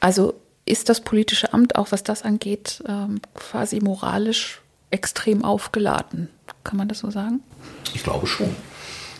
[0.00, 2.82] Also ist das politische Amt auch, was das angeht,
[3.34, 4.61] quasi moralisch
[4.92, 6.28] extrem aufgeladen.
[6.62, 7.40] Kann man das so sagen?
[7.94, 8.54] Ich glaube schon.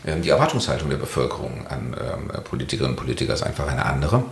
[0.07, 4.25] Ähm, die Erwartungshaltung der Bevölkerung an ähm, Politikerinnen und Politiker ist einfach eine andere.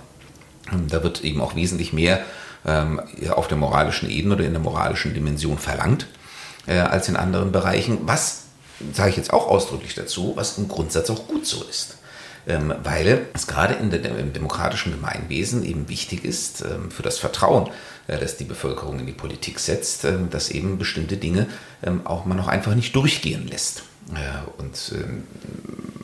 [0.72, 2.20] Ähm, da wird eben auch wesentlich mehr
[3.31, 6.07] auf der moralischen Ebene oder in der moralischen Dimension verlangt
[6.66, 8.42] äh, als in anderen Bereichen, was
[8.92, 11.96] sage ich jetzt auch ausdrücklich dazu, was im Grundsatz auch gut so ist.
[12.46, 17.18] Ähm, weil es gerade in der, im demokratischen Gemeinwesen eben wichtig ist ähm, für das
[17.18, 17.68] Vertrauen,
[18.07, 21.46] äh, das die Bevölkerung in die Politik setzt, äh, dass eben bestimmte Dinge
[21.83, 23.83] ähm, auch man noch einfach nicht durchgehen lässt.
[24.14, 25.24] Äh, und ähm,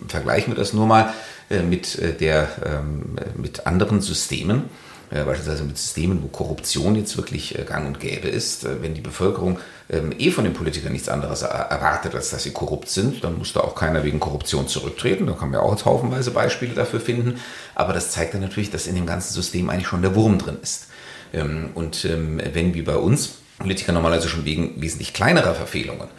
[0.09, 1.12] vergleichen wir das nur mal
[1.49, 7.16] äh, mit, äh, der, ähm, mit anderen Systemen äh, beispielsweise mit Systemen, wo Korruption jetzt
[7.16, 8.64] wirklich äh, gang und gäbe ist.
[8.64, 12.53] Äh, wenn die Bevölkerung ähm, eh von den Politikern nichts anderes erwartet, als dass sie
[12.53, 15.27] korrupt sind, dann muss da auch keiner wegen Korruption zurücktreten.
[15.27, 17.40] Da kann man ja auch haufenweise Beispiele dafür finden.
[17.75, 20.59] Aber das zeigt dann natürlich, dass in dem ganzen System eigentlich schon der Wurm drin
[20.61, 20.88] ist.
[21.33, 26.11] Ähm, und ähm, wenn wie bei uns Politiker normalerweise schon wegen wesentlich kleinerer Verfehlungen äh,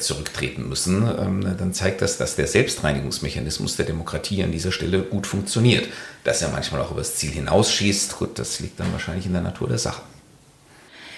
[0.00, 5.26] zurücktreten müssen, ähm, dann zeigt das, dass der Selbstreinigungsmechanismus der Demokratie an dieser Stelle gut
[5.26, 5.86] funktioniert.
[6.24, 9.42] Dass er manchmal auch über das Ziel hinausschießt, gut, das liegt dann wahrscheinlich in der
[9.42, 10.02] Natur der Sache.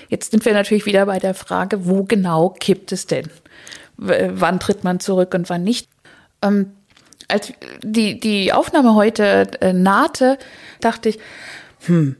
[0.08, 3.30] Jetzt sind wir natürlich wieder bei der Frage, wo genau kippt es denn?
[3.96, 5.88] Wann tritt man zurück und wann nicht?
[6.42, 6.72] Ähm,
[7.28, 10.38] als die, die Aufnahme heute äh, nahte,
[10.80, 11.18] dachte ich,
[11.86, 12.19] hm, äh,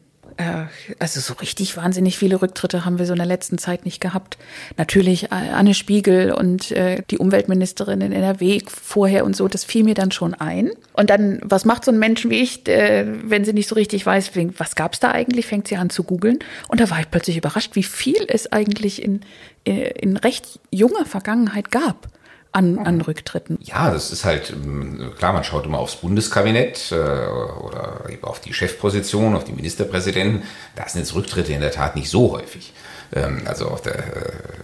[0.99, 4.39] also so richtig wahnsinnig viele Rücktritte haben wir so in der letzten Zeit nicht gehabt.
[4.77, 9.85] Natürlich äh, Anne Spiegel und äh, die Umweltministerin in NRW vorher und so, das fiel
[9.85, 10.71] mir dann schon ein.
[10.93, 14.05] Und dann, was macht so ein Mensch wie ich, äh, wenn sie nicht so richtig
[14.07, 16.39] weiß, was gab es da eigentlich, fängt sie an zu googeln.
[16.69, 19.21] Und da war ich plötzlich überrascht, wie viel es eigentlich in,
[19.65, 22.09] äh, in recht junger Vergangenheit gab.
[22.53, 23.59] An, an Rücktritten?
[23.63, 28.41] Ja, das ist halt, ähm, klar, man schaut immer aufs Bundeskabinett äh, oder eben auf
[28.41, 30.43] die Chefposition, auf die Ministerpräsidenten.
[30.77, 32.73] Da sind jetzt Rücktritte in der Tat nicht so häufig.
[33.13, 34.01] Ähm, also auf der äh,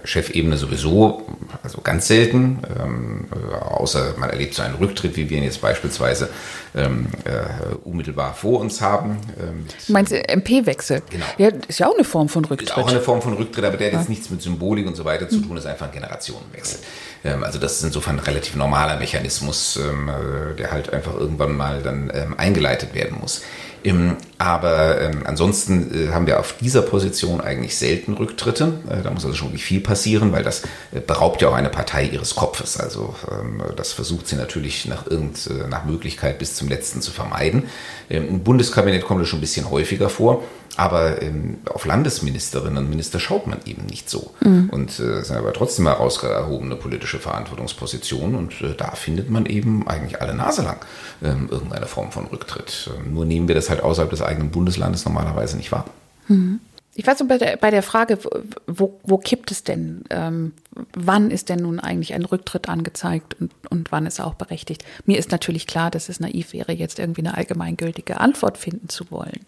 [0.05, 1.27] Chefebene sowieso,
[1.65, 3.27] also ganz selten, ähm,
[3.61, 6.29] außer man erlebt so einen Rücktritt, wie wir ihn jetzt beispielsweise
[6.77, 9.19] ähm, äh, unmittelbar vor uns haben.
[9.89, 11.03] Meinst du MP-Wechsel?
[11.11, 11.25] Genau.
[11.39, 12.71] Ja, ist ja auch eine Form von Rücktritt.
[12.71, 15.05] Ist auch eine Form von Rücktritt, aber der hat jetzt nichts mit Symbolik und so
[15.05, 16.81] weiter zu tun, ist einfach ein Generationenwechsel.
[17.27, 21.57] Ähm, also das ist insofern ein relativ normaler Mechanismus, ähm, äh, der halt einfach irgendwann
[21.57, 23.43] mal dann ähm, eingeleitet werden muss.
[24.39, 28.81] Aber ähm, ansonsten äh, haben wir auf dieser Position eigentlich selten Rücktritte.
[28.91, 30.63] Äh, da muss also schon wirklich viel passieren, weil das
[31.07, 32.81] beraubt ja auch eine Partei ihres Kopfes.
[32.81, 33.15] Also
[33.77, 37.65] das versucht sie natürlich nach, irgend, nach Möglichkeit bis zum letzten zu vermeiden.
[38.09, 40.43] Im Bundeskabinett kommt das schon ein bisschen häufiger vor.
[40.77, 44.35] Aber ähm, auf Landesministerinnen und Minister schaut man eben nicht so.
[44.41, 44.69] Mhm.
[44.71, 48.37] Und äh, sind aber trotzdem herausgehobene politische Verantwortungspositionen.
[48.37, 50.85] Und äh, da findet man eben eigentlich alle Nase lang
[51.23, 52.91] ähm, irgendeine Form von Rücktritt.
[52.95, 55.87] Ähm, nur nehmen wir das halt außerhalb des eigenen Bundeslandes normalerweise nicht wahr.
[56.29, 56.61] Mhm.
[56.99, 58.19] Ich weiß so bei der, bei der Frage,
[58.67, 60.05] wo, wo kippt es denn?
[60.09, 60.53] Ähm,
[60.95, 64.83] wann ist denn nun eigentlich ein Rücktritt angezeigt und, und wann ist er auch berechtigt?
[65.05, 69.11] Mir ist natürlich klar, dass es naiv wäre, jetzt irgendwie eine allgemeingültige Antwort finden zu
[69.11, 69.45] wollen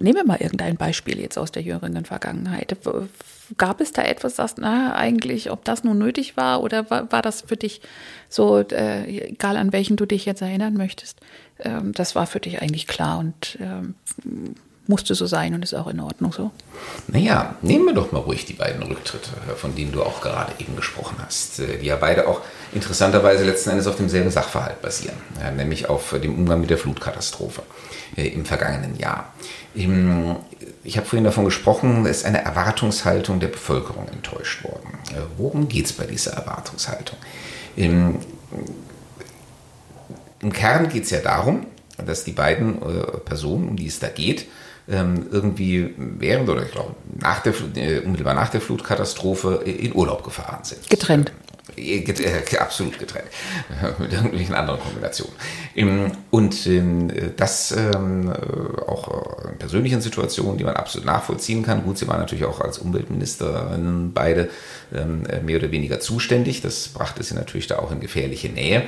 [0.00, 2.76] nehmen wir mal irgendein Beispiel jetzt aus der jüngeren Vergangenheit.
[3.56, 7.22] Gab es da etwas, das, na, eigentlich, ob das nun nötig war oder war, war
[7.22, 7.80] das für dich
[8.28, 11.20] so, äh, egal an welchen du dich jetzt erinnern möchtest,
[11.60, 13.94] ähm, das war für dich eigentlich klar und ähm,
[14.86, 16.50] musste so sein und ist auch in Ordnung so?
[17.08, 20.52] Naja, nehmen wir doch mal ruhig die beiden Rücktritte, äh, von denen du auch gerade
[20.58, 25.16] eben gesprochen hast, äh, die ja beide auch interessanterweise letzten Endes auf demselben Sachverhalt basieren,
[25.56, 27.62] nämlich auf dem Umgang mit der Flutkatastrophe
[28.26, 29.32] im vergangenen Jahr.
[29.74, 34.98] Ich habe vorhin davon gesprochen, es ist eine Erwartungshaltung der Bevölkerung enttäuscht worden.
[35.10, 37.18] Äh, worum geht es bei dieser Erwartungshaltung?
[37.76, 38.16] Im,
[40.40, 41.66] im Kern geht es ja darum,
[42.04, 44.46] dass die beiden äh, Personen, um die es da geht,
[44.88, 50.24] ähm, irgendwie während oder ich glaube nach der, äh, unmittelbar nach der Flutkatastrophe in Urlaub
[50.24, 50.88] gefahren sind.
[50.88, 51.32] Getrennt.
[51.76, 53.28] Äh, absolut getrennt.
[53.98, 55.34] Mit irgendwelchen anderen Kombinationen.
[56.30, 58.32] Und ähm, das ähm,
[58.86, 61.84] auch in persönlichen Situationen, die man absolut nachvollziehen kann.
[61.84, 64.50] Gut, sie waren natürlich auch als Umweltministerin beide
[64.94, 66.62] ähm, mehr oder weniger zuständig.
[66.62, 68.84] Das brachte sie natürlich da auch in gefährliche Nähe.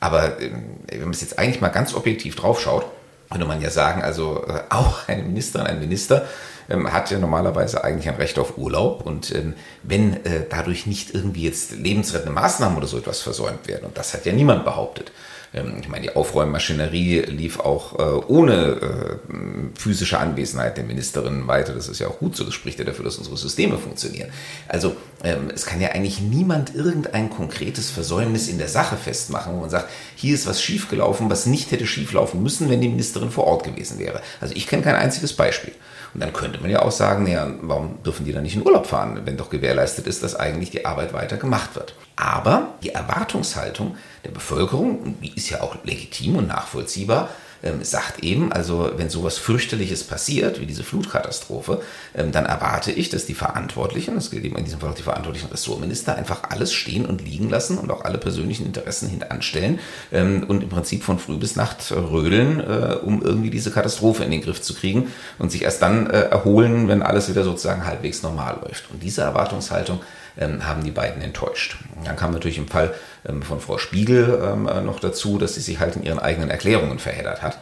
[0.00, 2.84] Aber wenn man es jetzt eigentlich mal ganz objektiv draufschaut,
[3.30, 6.26] könnte man ja sagen, also äh, auch eine Ministerin, ein Minister
[6.68, 9.06] ähm, hat ja normalerweise eigentlich ein Recht auf Urlaub.
[9.06, 13.86] Und ähm, wenn äh, dadurch nicht irgendwie jetzt lebensrettende Maßnahmen oder so etwas versäumt werden,
[13.86, 15.12] und das hat ja niemand behauptet,
[15.54, 21.72] ähm, ich meine, die Aufräummaschinerie lief auch äh, ohne äh, physische Anwesenheit der Ministerin weiter.
[21.72, 22.44] Das ist ja auch gut so.
[22.44, 24.30] Das spricht ja dafür, dass unsere Systeme funktionieren.
[24.68, 29.60] Also ähm, es kann ja eigentlich niemand irgendein konkretes Versäumnis in der Sache festmachen, wo
[29.60, 33.44] man sagt, hier ist was schiefgelaufen, was nicht hätte schieflaufen müssen, wenn die Ministerin vor
[33.44, 34.20] Ort gewesen wäre.
[34.40, 35.72] Also ich kenne kein einziges Beispiel.
[36.14, 38.86] Und dann könnte man ja auch sagen, ja, warum dürfen die dann nicht in Urlaub
[38.86, 41.96] fahren, wenn doch gewährleistet ist, dass eigentlich die Arbeit weiter gemacht wird.
[42.14, 47.28] Aber die Erwartungshaltung der Bevölkerung, die ist ja auch legitim und nachvollziehbar,
[47.64, 51.80] ähm, sagt eben, also wenn sowas fürchterliches passiert, wie diese Flutkatastrophe,
[52.14, 55.02] ähm, dann erwarte ich, dass die Verantwortlichen, das gilt eben in diesem Fall auch die
[55.02, 59.80] verantwortlichen Ressortminister, einfach alles stehen und liegen lassen und auch alle persönlichen Interessen hintanstellen
[60.12, 64.30] ähm, und im Prinzip von früh bis Nacht rödeln, äh, um irgendwie diese Katastrophe in
[64.30, 68.22] den Griff zu kriegen und sich erst dann äh, erholen, wenn alles wieder sozusagen halbwegs
[68.22, 68.90] normal läuft.
[68.90, 70.00] Und diese Erwartungshaltung
[70.38, 71.76] ähm, haben die beiden enttäuscht.
[72.04, 72.94] Dann kam natürlich im Fall
[73.26, 76.50] ähm, von Frau Spiegel ähm, äh, noch dazu, dass sie sich halt in ihren eigenen
[76.50, 77.58] Erklärungen verheddert hat.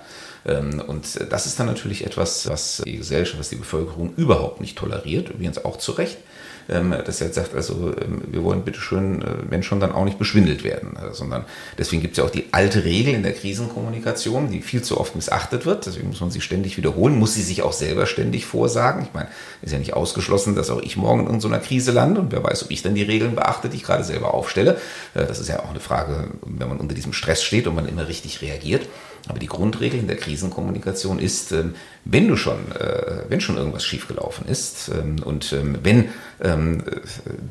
[0.46, 4.76] Ähm, und das ist dann natürlich etwas, was die Gesellschaft, was die Bevölkerung überhaupt nicht
[4.76, 6.18] toleriert, übrigens auch zu Recht
[6.68, 10.04] dass er jetzt sagt, also ähm, wir wollen bitte schön, äh, wenn schon, dann auch
[10.04, 11.44] nicht beschwindelt werden, äh, sondern
[11.78, 15.16] deswegen gibt es ja auch die alte Regel in der Krisenkommunikation, die viel zu oft
[15.16, 19.02] missachtet wird, deswegen muss man sie ständig wiederholen, muss sie sich auch selber ständig vorsagen.
[19.02, 19.28] Ich meine,
[19.62, 22.64] ist ja nicht ausgeschlossen, dass auch ich morgen in irgendeiner Krise lande und wer weiß,
[22.64, 24.78] ob ich dann die Regeln beachte, die ich gerade selber aufstelle.
[25.14, 27.88] Äh, das ist ja auch eine Frage, wenn man unter diesem Stress steht und man
[27.88, 28.88] immer richtig reagiert.
[29.28, 33.84] Aber die Grundregel in der Krisenkommunikation ist, ähm, wenn du schon, äh, wenn schon irgendwas
[33.84, 36.08] schiefgelaufen ist ähm, und ähm, wenn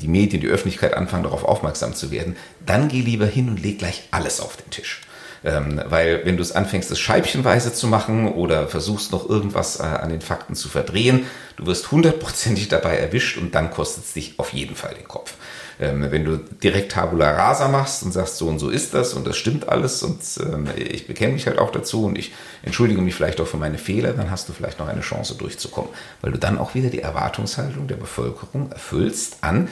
[0.01, 3.79] die Medien, die Öffentlichkeit anfangen, darauf aufmerksam zu werden, dann geh lieber hin und leg
[3.79, 4.99] gleich alles auf den Tisch.
[5.43, 10.09] weil wenn du es anfängst, es scheibchenweise zu machen oder versuchst noch irgendwas äh, an
[10.09, 14.51] den Fakten zu verdrehen, du wirst hundertprozentig dabei erwischt und dann kostet es dich auf
[14.51, 15.35] jeden Fall den Kopf.
[15.81, 19.25] Ähm, wenn du direkt Tabula Rasa machst und sagst, so und so ist das und
[19.25, 23.15] das stimmt alles und ähm, ich bekenne mich halt auch dazu und ich entschuldige mich
[23.15, 25.89] vielleicht auch für meine Fehler, dann hast du vielleicht noch eine Chance durchzukommen,
[26.21, 29.69] weil du dann auch wieder die Erwartungshaltung der Bevölkerung erfüllst an,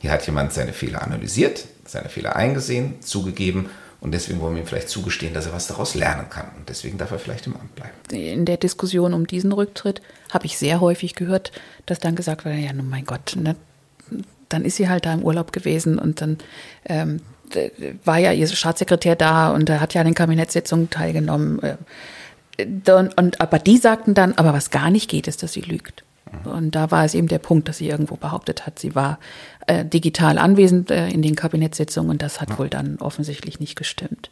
[0.00, 4.66] Hier hat jemand seine Fehler analysiert, seine Fehler eingesehen, zugegeben und deswegen wollen wir ihm
[4.66, 6.46] vielleicht zugestehen, dass er was daraus lernen kann.
[6.58, 7.94] Und deswegen darf er vielleicht im Amt bleiben.
[8.10, 11.52] In der Diskussion um diesen Rücktritt habe ich sehr häufig gehört,
[11.86, 13.56] dass dann gesagt wurde, ja, nun mein Gott, ne,
[14.54, 16.38] dann ist sie halt da im Urlaub gewesen und dann
[16.86, 17.20] ähm,
[18.04, 21.60] war ja ihr Staatssekretär da und er hat ja an den Kabinettssitzungen teilgenommen.
[21.62, 21.76] Äh,
[22.90, 26.04] und, und, aber die sagten dann, aber was gar nicht geht, ist, dass sie lügt.
[26.44, 29.18] Und da war es eben der Punkt, dass sie irgendwo behauptet hat, sie war
[29.66, 32.58] äh, digital anwesend äh, in den Kabinettssitzungen und das hat ja.
[32.58, 34.30] wohl dann offensichtlich nicht gestimmt.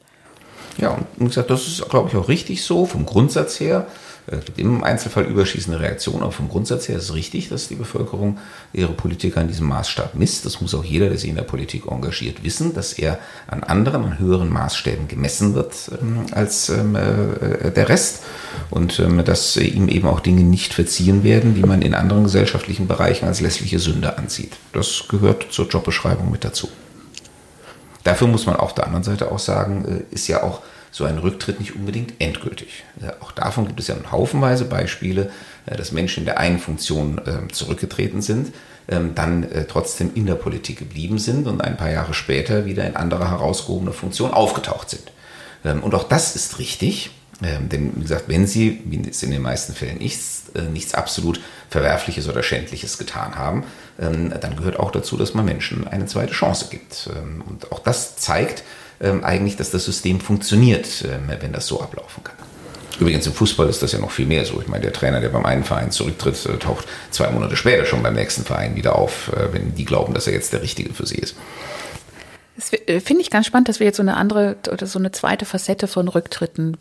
[0.79, 3.87] Ja, und wie gesagt, das ist, glaube ich, auch richtig so vom Grundsatz her.
[4.27, 7.75] Es gibt im Einzelfall überschießende Reaktionen, aber vom Grundsatz her ist es richtig, dass die
[7.75, 8.39] Bevölkerung
[8.73, 10.47] ihre Politiker an diesem Maßstab misst.
[10.47, 14.05] Das muss auch jeder, der sich in der Politik engagiert, wissen, dass er an anderen,
[14.05, 18.23] an höheren Maßstäben gemessen wird ähm, als ähm, äh, der Rest
[18.71, 22.23] und ähm, dass äh, ihm eben auch Dinge nicht verziehen werden, die man in anderen
[22.23, 24.53] gesellschaftlichen Bereichen als lässliche Sünde ansieht.
[24.73, 26.69] Das gehört zur Jobbeschreibung mit dazu.
[28.05, 30.61] Dafür muss man auf der anderen Seite auch sagen, äh, ist ja auch
[30.93, 32.85] so ein Rücktritt nicht unbedingt endgültig.
[33.21, 35.31] Auch davon gibt es ja haufenweise Beispiele,
[35.67, 38.53] äh, dass Menschen in der einen Funktion ähm, zurückgetreten sind,
[38.89, 42.87] ähm, dann äh, trotzdem in der Politik geblieben sind und ein paar Jahre später wieder
[42.87, 45.11] in anderer herausgehobener Funktion aufgetaucht sind.
[45.65, 47.11] Ähm, und auch das ist richtig.
[47.41, 51.41] denn wie gesagt, wenn Sie, wie es in den meisten Fällen nichts, äh, nichts absolut
[51.71, 53.65] Verwerfliches oder Schändliches getan haben,
[53.97, 57.09] dann gehört auch dazu, dass man Menschen eine zweite Chance gibt.
[57.49, 58.63] und auch das zeigt,
[59.03, 62.37] eigentlich, dass das System funktioniert, äh, wenn das so ablaufen kann.
[63.01, 64.61] Übrigens im Fußball ist das ja noch viel mehr so.
[64.61, 68.03] Ich meine, der Trainer, der beim einen Verein zurücktritt, äh, taucht zwei Monate später schon
[68.03, 71.07] beim nächsten Verein wieder auf, äh, wenn die glauben, dass er jetzt der Richtige für
[71.07, 71.35] sie ist.
[72.57, 75.11] Das äh, finde ich ganz spannend, dass wir jetzt so eine andere oder so eine
[75.11, 76.77] zweite Facette von Rücktritten,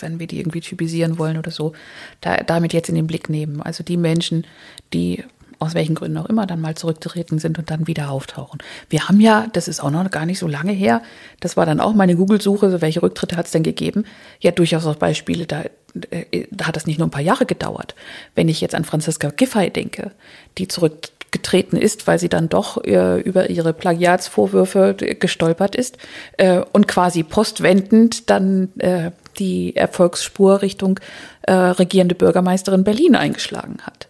[0.00, 1.72] wenn wir die irgendwie typisieren wollen oder so,
[2.20, 3.60] da, damit jetzt in den Blick nehmen.
[3.62, 4.46] Also die Menschen,
[4.92, 5.22] die
[5.58, 8.60] aus welchen Gründen auch immer, dann mal zurückgetreten sind und dann wieder auftauchen.
[8.90, 11.02] Wir haben ja, das ist auch noch gar nicht so lange her,
[11.40, 14.04] das war dann auch meine Google-Suche, so welche Rücktritte hat es denn gegeben?
[14.40, 15.64] Ja, durchaus auch Beispiele, da,
[16.10, 17.94] äh, da hat das nicht nur ein paar Jahre gedauert.
[18.34, 20.12] Wenn ich jetzt an Franziska Giffey denke,
[20.58, 25.96] die zurückgetreten ist, weil sie dann doch äh, über ihre Plagiatsvorwürfe gestolpert ist
[26.36, 31.00] äh, und quasi postwendend dann äh, die Erfolgsspur Richtung
[31.42, 34.08] äh, regierende Bürgermeisterin Berlin eingeschlagen hat.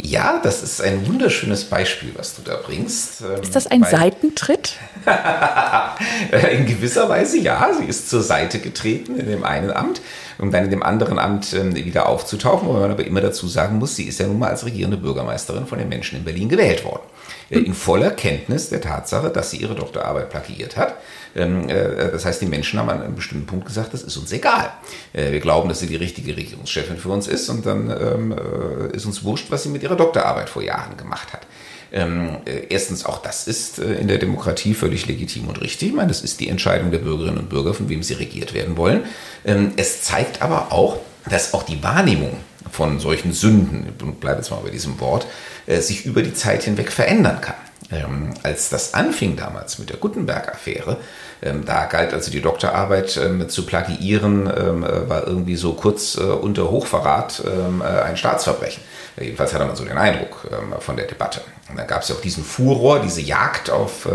[0.00, 3.20] Ja, das ist ein wunderschönes Beispiel, was du da bringst.
[3.20, 4.76] Ähm, ist das ein Seitentritt?
[6.52, 7.70] in gewisser Weise ja.
[7.76, 10.00] Sie ist zur Seite getreten in dem einen Amt,
[10.38, 13.78] um dann in dem anderen Amt ähm, wieder aufzutauchen, wo man aber immer dazu sagen
[13.78, 16.84] muss, sie ist ja nun mal als regierende Bürgermeisterin von den Menschen in Berlin gewählt
[16.84, 17.02] worden.
[17.50, 20.96] Äh, in voller Kenntnis der Tatsache, dass sie ihre Doktorarbeit plagiiert hat
[21.36, 24.32] ähm, äh, das heißt, die Menschen haben an einem bestimmten Punkt gesagt, das ist uns
[24.32, 24.72] egal.
[25.12, 28.96] Äh, wir glauben, dass sie die richtige Regierungschefin für uns ist und dann ähm, äh,
[28.96, 31.46] ist uns wurscht, was sie mit ihrer Doktorarbeit vor Jahren gemacht hat.
[31.92, 35.88] Ähm, erstens, auch das ist in der Demokratie völlig legitim und richtig.
[35.88, 38.76] Ich meine, das ist die Entscheidung der Bürgerinnen und Bürger, von wem sie regiert werden
[38.76, 39.04] wollen.
[39.76, 40.98] es zeigt aber auch,
[41.30, 42.36] dass auch die Wahrnehmung
[42.70, 45.26] von solchen Sünden, ich bleibe jetzt mal bei diesem Wort,
[45.66, 47.54] sich über die Zeit hinweg verändern kann.
[47.90, 50.98] Ähm, als das anfing damals mit der Gutenberg-Affäre,
[51.40, 56.16] ähm, da galt also die Doktorarbeit ähm, zu plagiieren, ähm, äh, war irgendwie so kurz
[56.16, 58.82] äh, unter Hochverrat ähm, äh, ein Staatsverbrechen.
[59.20, 61.40] Jedenfalls hatte man so den Eindruck ähm, von der Debatte.
[61.68, 64.08] Und dann gab es ja auch diesen Furor, diese Jagd auf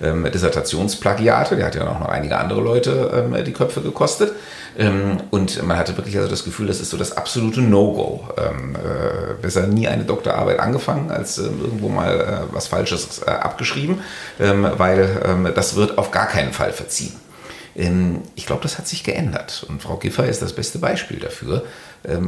[0.00, 4.32] Dissertationsplagiate, der hat ja auch noch einige andere Leute die Köpfe gekostet.
[4.78, 8.28] Ähm, und man hatte wirklich also das Gefühl, das ist so das absolute No-Go.
[8.36, 13.30] Ähm, äh, besser nie eine Doktorarbeit angefangen, als ähm, irgendwo mal äh, was Falsches äh,
[13.30, 14.00] abgeschrieben,
[14.38, 17.12] weil das wird auf gar keinen Fall verziehen.
[18.34, 19.64] Ich glaube, das hat sich geändert.
[19.68, 21.64] Und Frau Giffer ist das beste Beispiel dafür.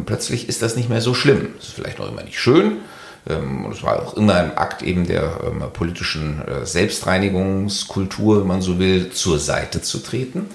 [0.06, 1.48] Plötzlich ist das nicht mehr so schlimm.
[1.58, 2.76] Es ist vielleicht noch immer nicht schön.
[3.24, 5.26] Und es war auch immer ein Akt eben der
[5.72, 10.46] politischen Selbstreinigungskultur, wenn man so will, zur Seite zu treten.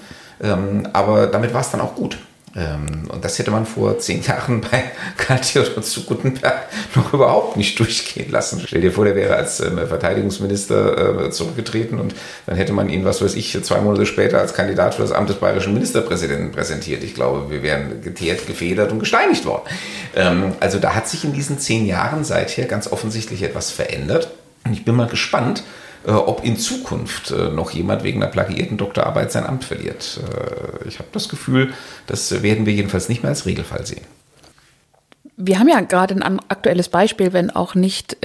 [0.42, 2.18] Ähm, aber damit war es dann auch gut.
[2.56, 4.84] Ähm, und das hätte man vor zehn Jahren bei
[5.18, 8.62] Karl Theodor zu Gutenberg noch überhaupt nicht durchgehen lassen.
[8.66, 12.14] Stell dir vor, der wäre als ähm, Verteidigungsminister äh, zurückgetreten und
[12.46, 15.28] dann hätte man ihn, was weiß ich, zwei Monate später als Kandidat für das Amt
[15.28, 17.04] des bayerischen Ministerpräsidenten präsentiert.
[17.04, 19.64] Ich glaube, wir wären geteert, gefedert und gesteinigt worden.
[20.14, 24.30] Ähm, also da hat sich in diesen zehn Jahren seither ganz offensichtlich etwas verändert.
[24.64, 25.62] Und ich bin mal gespannt,
[26.12, 30.20] ob in Zukunft äh, noch jemand wegen einer plagiierten Doktorarbeit sein Amt verliert.
[30.22, 31.72] Äh, ich habe das Gefühl,
[32.06, 34.04] das werden wir jedenfalls nicht mehr als Regelfall sehen.
[35.36, 38.16] Wir haben ja gerade ein aktuelles Beispiel, wenn auch nicht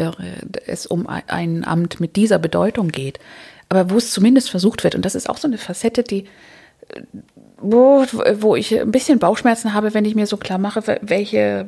[0.66, 3.20] es um ein Amt mit dieser Bedeutung geht,
[3.68, 4.96] aber wo es zumindest versucht wird.
[4.96, 6.26] Und das ist auch so eine Facette, die
[7.58, 8.06] wo,
[8.40, 11.68] wo ich ein bisschen Bauchschmerzen habe, wenn ich mir so klar mache, welche,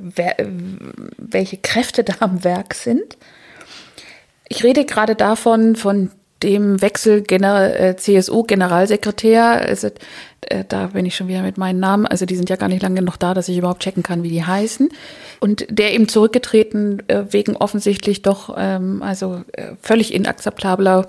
[1.17, 3.17] welche Kräfte da am Werk sind
[4.49, 6.11] ich rede gerade davon, von
[6.43, 9.61] dem Wechsel äh, CSU-Generalsekretär.
[9.67, 9.89] Also,
[10.41, 12.05] äh, da bin ich schon wieder mit meinen Namen.
[12.05, 14.29] Also die sind ja gar nicht lange noch da, dass ich überhaupt checken kann, wie
[14.29, 14.89] die heißen.
[15.39, 21.07] Und der eben zurückgetreten äh, wegen offensichtlich doch ähm, also äh, völlig inakzeptabler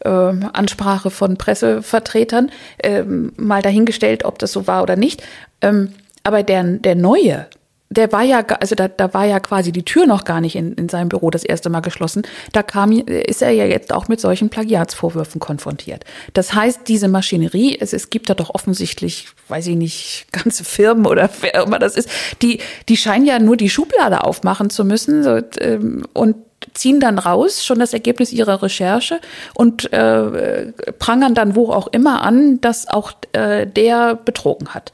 [0.00, 2.50] äh, Ansprache von Pressevertretern.
[2.82, 5.22] Ähm, mal dahingestellt, ob das so war oder nicht.
[5.60, 7.46] Ähm, aber der, der neue,
[7.88, 10.72] der war ja, also da, da war ja quasi die Tür noch gar nicht in,
[10.74, 12.22] in seinem Büro das erste Mal geschlossen.
[12.52, 16.04] Da kam, ist er ja jetzt auch mit solchen Plagiatsvorwürfen konfrontiert.
[16.32, 21.06] Das heißt, diese Maschinerie, es, es gibt da doch offensichtlich, weiß ich nicht, ganze Firmen
[21.06, 22.08] oder wer immer das ist,
[22.42, 26.36] die, die scheinen ja nur die Schublade aufmachen zu müssen so, ähm, und
[26.74, 29.20] ziehen dann raus schon das Ergebnis ihrer Recherche
[29.54, 34.92] und äh, prangern dann wo auch immer an, dass auch äh, der betrogen hat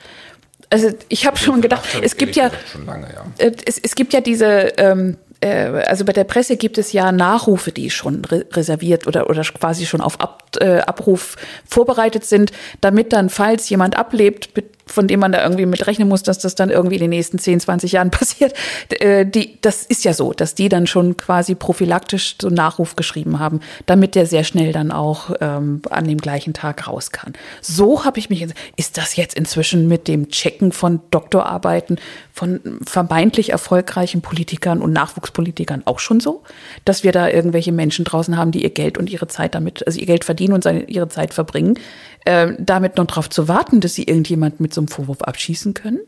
[0.72, 2.50] also ich habe schon gedacht, es gibt ja,
[2.86, 3.24] lange, ja.
[3.38, 7.12] Äh, es, es gibt ja diese ähm, äh, also bei der Presse gibt es ja
[7.12, 11.36] Nachrufe, die schon re reserviert oder, oder quasi schon auf Ab, äh, Abruf
[11.68, 14.50] vorbereitet sind, damit dann, falls jemand ablebt,
[14.86, 17.38] von dem man da irgendwie mit rechnen muss, dass das dann irgendwie in den nächsten
[17.38, 18.54] 10, 20 Jahren passiert.
[18.88, 22.96] Äh, die, das ist ja so, dass die dann schon quasi prophylaktisch so einen Nachruf
[22.96, 27.32] geschrieben haben, damit der sehr schnell dann auch ähm, an dem gleichen Tag raus kann.
[27.60, 31.98] So habe ich mich, ist das jetzt inzwischen mit dem Checken von Doktorarbeiten
[32.32, 36.42] von vermeintlich erfolgreichen Politikern und Nachwuchspolitikern auch schon so,
[36.84, 40.00] dass wir da irgendwelche Menschen draußen haben, die ihr Geld und ihre Zeit damit, also
[40.00, 41.78] ihr Geld verdienen und seine, ihre Zeit verbringen,
[42.24, 46.00] äh, damit noch darauf zu warten, dass sie irgendjemand mit so einem Vorwurf abschießen können?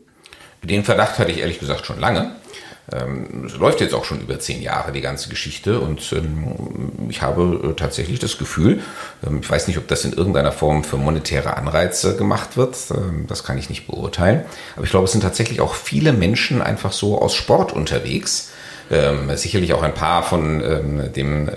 [0.63, 2.35] Den Verdacht hatte ich ehrlich gesagt schon lange.
[2.91, 5.79] Ähm, es läuft jetzt auch schon über zehn Jahre, die ganze Geschichte.
[5.79, 8.81] Und ähm, ich habe äh, tatsächlich das Gefühl,
[9.25, 12.75] ähm, ich weiß nicht, ob das in irgendeiner Form für monetäre Anreize gemacht wird,
[13.27, 14.45] das kann ich nicht beurteilen.
[14.75, 18.51] Aber ich glaube, es sind tatsächlich auch viele Menschen einfach so aus Sport unterwegs.
[19.35, 20.59] sicherlich auch ein paar von
[21.15, 21.49] dem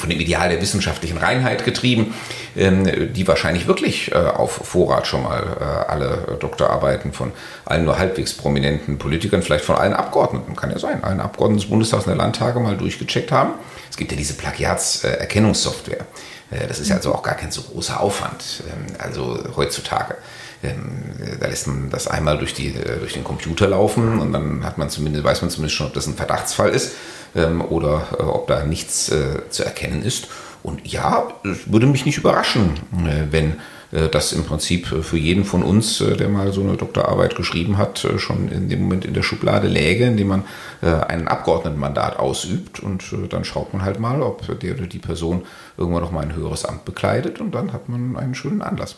[0.00, 2.14] von dem Ideal der wissenschaftlichen Reinheit getrieben,
[2.56, 7.32] ähm, die wahrscheinlich wirklich äh, auf Vorrat schon mal äh, alle Doktorarbeiten von
[7.64, 11.70] allen nur halbwegs prominenten Politikern, vielleicht von allen Abgeordneten, kann ja sein, allen Abgeordneten des
[11.70, 13.52] Bundestags und der Landtage mal durchgecheckt haben.
[13.90, 16.06] Es gibt ja diese Plagiatserkennungssoftware.
[16.50, 20.16] Äh, das ist ja also auch gar kein so großer Aufwand, ähm, also heutzutage.
[20.62, 21.04] Ähm,
[21.38, 24.90] da lässt man das einmal durch, die, durch den Computer laufen und dann hat man
[24.90, 26.92] zumindest, weiß man zumindest schon, ob das ein Verdachtsfall ist
[27.34, 30.28] ähm, oder äh, ob da nichts äh, zu erkennen ist.
[30.62, 32.74] Und ja, es würde mich nicht überraschen,
[33.06, 33.54] äh, wenn
[33.92, 37.78] äh, das im Prinzip für jeden von uns, äh, der mal so eine Doktorarbeit geschrieben
[37.78, 40.44] hat, äh, schon in dem Moment in der Schublade läge, indem man
[40.82, 42.80] ein Abgeordnetenmandat ausübt.
[42.80, 45.42] Und dann schaut man halt mal, ob der oder die Person
[45.76, 48.96] irgendwann noch mal ein höheres Amt bekleidet und dann hat man einen schönen Anlass.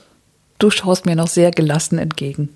[0.58, 2.50] Du schaust mir noch sehr gelassen entgegen.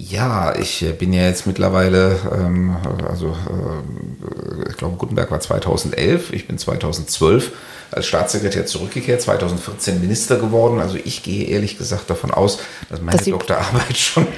[0.00, 2.76] Ja, ich äh, bin ja jetzt mittlerweile, ähm,
[3.08, 7.50] also äh, ich glaube, Gutenberg war 2011, ich bin 2012
[7.90, 10.78] als Staatssekretär zurückgekehrt, 2014 Minister geworden.
[10.78, 14.28] Also ich gehe ehrlich gesagt davon aus, dass meine dass Doktorarbeit schon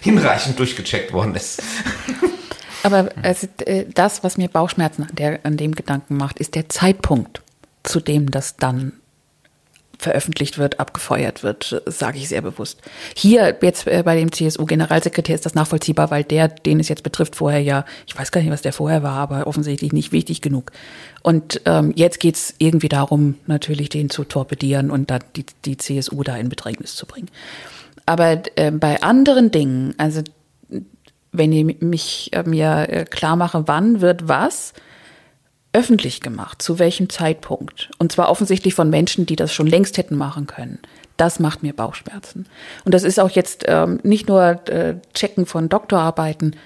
[0.00, 1.62] hinreichend durchgecheckt worden ist.
[2.82, 6.70] Aber also, äh, das, was mir Bauchschmerzen an, der, an dem Gedanken macht, ist der
[6.70, 7.42] Zeitpunkt,
[7.82, 8.92] zu dem das dann
[9.98, 12.80] veröffentlicht wird, abgefeuert wird, sage ich sehr bewusst.
[13.16, 17.36] Hier jetzt äh, bei dem CSU-Generalsekretär ist das nachvollziehbar, weil der, den es jetzt betrifft,
[17.36, 20.72] vorher ja, ich weiß gar nicht, was der vorher war, aber offensichtlich nicht wichtig genug.
[21.22, 26.22] Und ähm, jetzt geht's irgendwie darum, natürlich den zu torpedieren und dann die, die CSU
[26.22, 27.28] da in Bedrängnis zu bringen.
[28.06, 30.22] Aber äh, bei anderen Dingen, also
[31.32, 34.72] wenn ich mich äh, mir äh, klar mache, wann wird was,
[35.74, 37.90] öffentlich gemacht, zu welchem Zeitpunkt.
[37.98, 40.78] Und zwar offensichtlich von Menschen, die das schon längst hätten machen können.
[41.16, 42.46] Das macht mir Bauchschmerzen.
[42.84, 46.56] Und das ist auch jetzt ähm, nicht nur äh, Checken von Doktorarbeiten.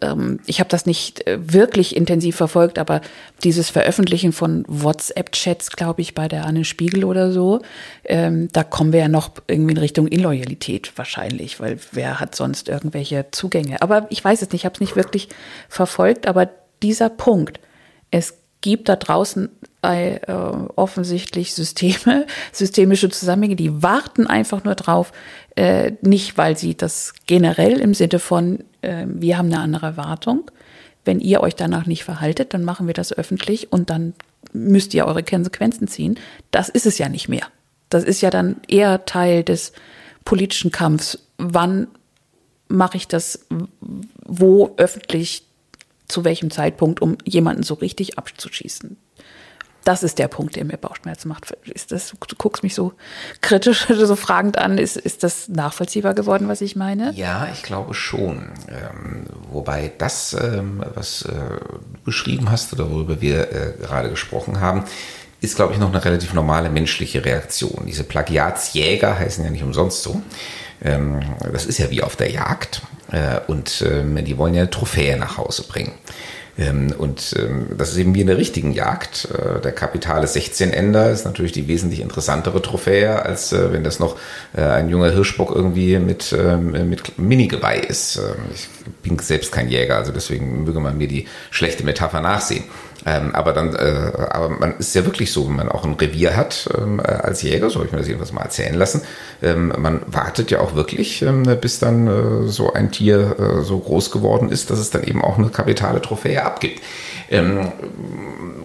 [0.00, 3.00] Ähm, ich habe das nicht äh, wirklich intensiv verfolgt, aber
[3.44, 7.60] dieses Veröffentlichen von WhatsApp-Chats, glaube ich, bei der Anne Spiegel oder so,
[8.04, 12.68] ähm, da kommen wir ja noch irgendwie in Richtung Illoyalität wahrscheinlich, weil wer hat sonst
[12.68, 13.82] irgendwelche Zugänge?
[13.82, 15.28] Aber ich weiß es nicht, ich habe es nicht wirklich
[15.68, 16.48] verfolgt, aber
[16.82, 17.60] dieser Punkt,
[18.10, 19.48] es gibt da draußen
[19.82, 20.20] äh,
[20.76, 25.12] offensichtlich Systeme, systemische Zusammenhänge, die warten einfach nur drauf,
[25.56, 30.50] äh, nicht weil sie das generell im Sinne von, äh, wir haben eine andere Erwartung.
[31.04, 34.12] Wenn ihr euch danach nicht verhaltet, dann machen wir das öffentlich und dann
[34.52, 36.18] müsst ihr eure Konsequenzen ziehen.
[36.50, 37.46] Das ist es ja nicht mehr.
[37.88, 39.72] Das ist ja dann eher Teil des
[40.24, 41.18] politischen Kampfs.
[41.38, 41.88] Wann
[42.68, 43.46] mache ich das
[44.24, 45.44] wo öffentlich
[46.10, 48.96] zu welchem Zeitpunkt, um jemanden so richtig abzuschießen.
[49.84, 51.52] Das ist der Punkt, der mir Bauchschmerzen macht.
[51.64, 52.92] Ist das, du guckst mich so
[53.40, 54.78] kritisch, so fragend an.
[54.78, 57.12] Ist, ist das nachvollziehbar geworden, was ich meine?
[57.14, 58.50] Ja, ich glaube schon.
[58.68, 64.60] Ähm, wobei das, ähm, was äh, du beschrieben hast oder worüber wir äh, gerade gesprochen
[64.60, 64.84] haben,
[65.40, 67.86] ist, glaube ich, noch eine relativ normale menschliche Reaktion.
[67.86, 70.20] Diese Plagiatsjäger heißen ja nicht umsonst so.
[70.84, 71.20] Ähm,
[71.52, 72.82] das ist ja wie auf der Jagd.
[73.12, 75.92] Äh, und ähm, die wollen ja eine Trophäe nach Hause bringen.
[76.58, 79.28] Ähm, und ähm, das ist eben wie in der richtigen Jagd.
[79.32, 84.16] Äh, der kapitale 16-Ender ist natürlich die wesentlich interessantere Trophäe, als äh, wenn das noch
[84.56, 88.20] äh, ein junger Hirschbock irgendwie mit, ähm, mit Minigeweih ist.
[88.54, 88.68] Ich
[89.02, 92.64] bin selbst kein Jäger, also deswegen möge man mir die schlechte Metapher nachsehen.
[93.06, 96.36] Ähm, aber dann, äh, aber man ist ja wirklich so, wenn man auch ein Revier
[96.36, 99.02] hat ähm, als Jäger, so habe ich mir das jedenfalls mal erzählen lassen.
[99.42, 103.78] Ähm, man wartet ja auch wirklich, ähm, bis dann äh, so ein Tier äh, so
[103.78, 106.82] groß geworden ist, dass es dann eben auch eine kapitale Trophäe abgibt.
[107.30, 107.72] Ähm,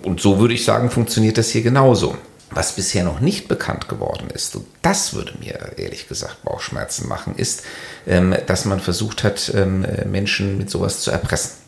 [0.04, 2.16] und so würde ich sagen, funktioniert das hier genauso.
[2.52, 7.36] Was bisher noch nicht bekannt geworden ist, und das würde mir ehrlich gesagt Bauchschmerzen machen,
[7.36, 7.64] ist,
[8.06, 9.52] ähm, dass man versucht hat,
[10.06, 11.65] Menschen mit sowas zu erpressen.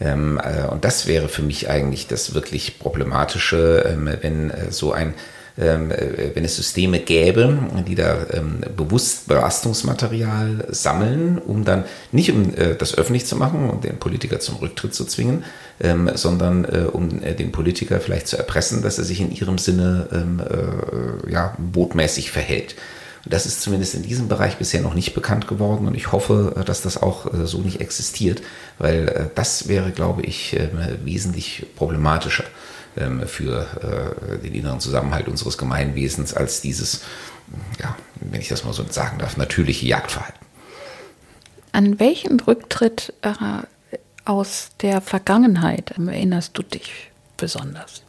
[0.00, 4.92] Ähm, äh, und das wäre für mich eigentlich das wirklich Problematische, ähm, wenn äh, so
[4.92, 5.14] ein
[5.58, 12.32] ähm, äh, wenn es Systeme gäbe, die da ähm, bewusst Belastungsmaterial sammeln, um dann nicht
[12.32, 15.44] um äh, das öffentlich zu machen und den Politiker zum Rücktritt zu zwingen,
[15.80, 20.06] ähm, sondern äh, um den Politiker vielleicht zu erpressen, dass er sich in ihrem Sinne
[21.28, 22.74] ja, botmäßig verhält.
[23.26, 26.64] Das ist zumindest in diesem Bereich bisher noch nicht bekannt geworden und ich hoffe, äh,
[26.64, 28.42] dass das auch äh, so nicht existiert,
[28.78, 32.44] weil äh, das wäre, glaube ich, ähm, wesentlich problematischer
[32.96, 33.66] ähm, für
[34.42, 37.02] den inneren Zusammenhalt unseres Gemeinwesens als dieses,
[37.80, 40.40] ja, wenn ich das mal so sagen darf, natürliche Jagdverhalten.
[41.72, 43.12] An welchen Rücktritt
[44.24, 48.02] aus der Vergangenheit erinnerst du dich besonders?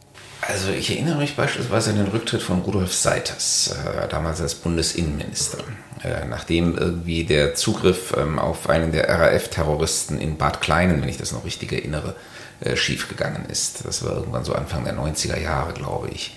[0.48, 5.58] Also ich erinnere mich beispielsweise an den Rücktritt von Rudolf Seiters, äh, damals als Bundesinnenminister,
[6.02, 11.16] äh, nachdem irgendwie der Zugriff ähm, auf einen der RAF-Terroristen in Bad Kleinen, wenn ich
[11.16, 12.16] das noch richtig erinnere,
[12.58, 13.86] äh, schiefgegangen ist.
[13.86, 16.36] Das war irgendwann so Anfang der 90er Jahre, glaube ich.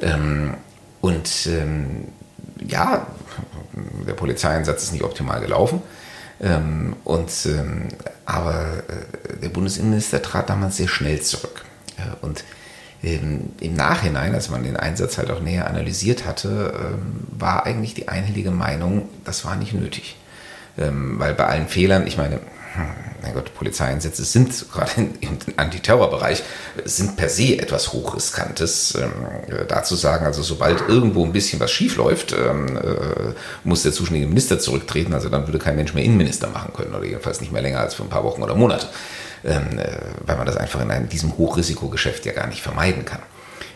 [0.00, 0.54] Ähm,
[1.00, 2.04] und ähm,
[2.64, 3.08] ja,
[4.06, 5.82] der Polizeieinsatz ist nicht optimal gelaufen.
[6.40, 7.88] Ähm, und, ähm,
[8.26, 11.64] aber äh, der Bundesinnenminister trat damals sehr schnell zurück.
[12.22, 12.44] und
[13.02, 17.94] ähm, im Nachhinein, als man den Einsatz halt auch näher analysiert hatte, ähm, war eigentlich
[17.94, 20.16] die einhellige Meinung, das war nicht nötig.
[20.78, 22.40] Ähm, weil bei allen Fehlern, ich meine,
[22.74, 22.86] hm,
[23.22, 26.42] mein Gott, Polizeieinsätze sind gerade im Antiterrorbereich
[26.84, 28.94] sind per se etwas hochriskantes.
[28.94, 29.12] Ähm,
[29.66, 33.34] dazu sagen, also sobald irgendwo ein bisschen was schief läuft, ähm, äh,
[33.64, 35.14] muss der zuständige Minister zurücktreten.
[35.14, 37.94] Also dann würde kein Mensch mehr Innenminister machen können oder jedenfalls nicht mehr länger als
[37.94, 38.90] für ein paar Wochen oder Monate äh,
[39.42, 43.22] weil man das einfach in einem, diesem Hochrisikogeschäft ja gar nicht vermeiden kann.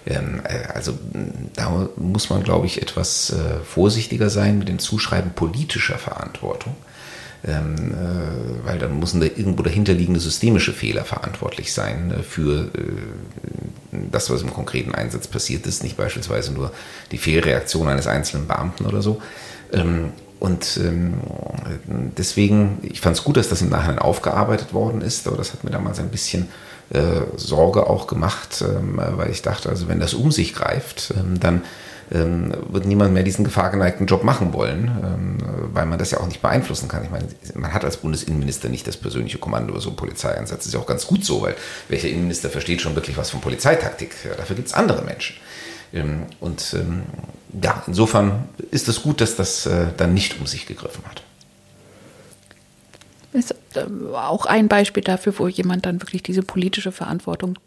[0.06, 0.98] Ähm, äh, also
[1.54, 6.76] da muss man, glaube ich, etwas äh, vorsichtiger sein mit dem Zuschreiben politischer Verantwortung.
[7.46, 13.98] Ähm, äh, weil dann müssen da irgendwo dahinterliegende systemische Fehler verantwortlich sein äh, für äh,
[14.10, 16.72] das, was im konkreten Einsatz passiert ist, nicht beispielsweise nur
[17.12, 19.20] die Fehlreaktion eines einzelnen Beamten oder so.
[20.44, 21.14] Und ähm,
[22.18, 25.64] deswegen, ich fand es gut, dass das im Nachhinein aufgearbeitet worden ist, aber das hat
[25.64, 26.50] mir damals ein bisschen
[26.90, 27.00] äh,
[27.36, 31.62] Sorge auch gemacht, ähm, weil ich dachte, also wenn das um sich greift, ähm, dann
[32.12, 35.38] ähm, wird niemand mehr diesen gefahrgeneigten Job machen wollen, ähm,
[35.72, 37.04] weil man das ja auch nicht beeinflussen kann.
[37.04, 40.58] Ich meine, man hat als Bundesinnenminister nicht das persönliche Kommando über so einen Polizeieinsatz.
[40.58, 41.56] Das ist ja auch ganz gut so, weil
[41.88, 44.14] welcher Innenminister versteht schon wirklich was von Polizeitaktik?
[44.22, 45.36] Ja, dafür gibt es andere Menschen.
[45.94, 46.76] Ähm, und
[47.62, 51.22] ja, insofern ist es gut, dass das äh, dann nicht um sich gegriffen hat.
[53.32, 57.58] Ist ähm, auch ein Beispiel dafür, wo jemand dann wirklich diese politische Verantwortung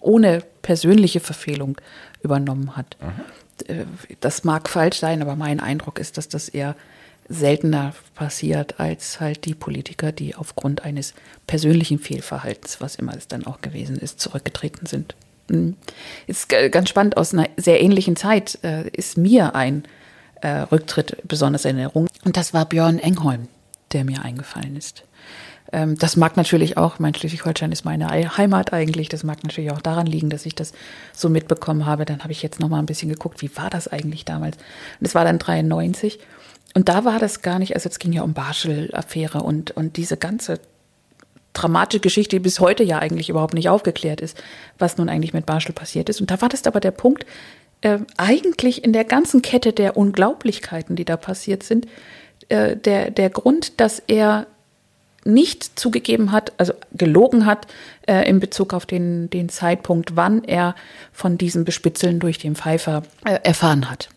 [0.00, 1.76] ohne persönliche Verfehlung
[2.22, 2.96] übernommen hat.
[3.00, 3.74] Mhm.
[3.74, 3.84] Äh,
[4.20, 6.76] das mag falsch sein, aber mein Eindruck ist, dass das eher
[7.28, 11.14] seltener passiert als halt die Politiker, die aufgrund eines
[11.46, 15.14] persönlichen Fehlverhaltens, was immer es dann auch gewesen ist, zurückgetreten sind.
[15.50, 15.76] Hm.
[16.26, 19.84] Ist ganz spannend, aus einer sehr ähnlichen Zeit äh, ist mir ein
[20.40, 22.08] äh, Rücktritt besonders in Erinnerung.
[22.24, 23.48] Und das war Björn Engholm,
[23.92, 25.04] der mir eingefallen ist.
[25.72, 29.80] Ähm, das mag natürlich auch, mein Schleswig-Holstein ist meine Heimat eigentlich, das mag natürlich auch
[29.80, 30.72] daran liegen, dass ich das
[31.12, 32.04] so mitbekommen habe.
[32.04, 34.56] Dann habe ich jetzt noch mal ein bisschen geguckt, wie war das eigentlich damals?
[35.00, 36.20] Und es war dann 93.
[36.74, 40.16] Und da war das gar nicht, also es ging ja um Barschel-Affäre und, und diese
[40.16, 40.60] ganze
[41.54, 44.36] dramatische Geschichte, die bis heute ja eigentlich überhaupt nicht aufgeklärt ist,
[44.78, 46.20] was nun eigentlich mit Barschel passiert ist.
[46.20, 47.24] Und da war das aber der Punkt,
[47.80, 51.86] äh, eigentlich in der ganzen Kette der Unglaublichkeiten, die da passiert sind,
[52.48, 54.46] äh, der, der Grund, dass er
[55.24, 57.66] nicht zugegeben hat, also gelogen hat
[58.06, 60.74] äh, in Bezug auf den, den Zeitpunkt, wann er
[61.12, 64.10] von diesem Bespitzeln durch den Pfeifer äh, erfahren hat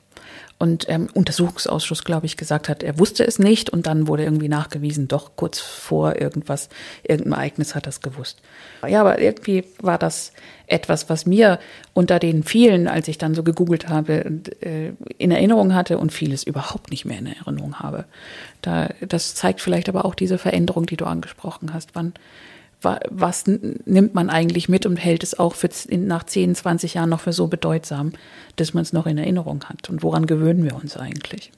[0.60, 4.49] und ähm, Untersuchungsausschuss, glaube ich, gesagt hat, er wusste es nicht und dann wurde irgendwie
[4.49, 6.70] nachgewiesen, doch kurz vor irgendwas,
[7.03, 8.41] irgendein Ereignis hat er es gewusst.
[8.88, 10.34] Ja, aber irgendwie war das
[10.66, 11.60] etwas, was mir
[11.93, 14.26] unter den vielen, als ich dann so gegoogelt habe,
[14.62, 18.05] äh, in Erinnerung hatte und vieles überhaupt nicht mehr in Erinnerung habe.
[18.64, 21.91] Da, das zeigt vielleicht aber auch diese Veränderung, die du angesprochen hast.
[21.93, 22.14] Wann
[22.82, 27.22] was nimmt man eigentlich mit und hält es auch für, nach 10, 20 Jahren noch
[27.22, 28.14] für so bedeutsam,
[28.56, 29.90] dass man es noch in Erinnerung hat?
[29.90, 31.52] Und woran gewöhnen wir uns eigentlich?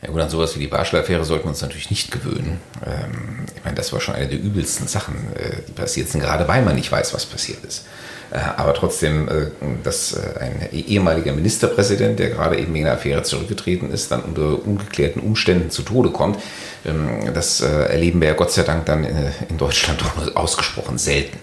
[0.00, 2.60] Ja gut, an sowas wie die Barschel-Affäre sollten wir uns natürlich nicht gewöhnen.
[2.84, 6.48] Ähm, ich meine, das war schon eine der übelsten Sachen, äh, die passiert sind, gerade
[6.48, 7.86] weil man nicht weiß, was passiert ist.
[8.32, 9.46] Äh, aber trotzdem, äh,
[9.82, 14.64] dass äh, ein ehemaliger Ministerpräsident, der gerade eben in der Affäre zurückgetreten ist, dann unter
[14.66, 16.38] ungeklärten Umständen zu Tode kommt,
[16.86, 21.38] ähm, das erleben wir ja Gott sei Dank dann in Deutschland doch ausgesprochen selten.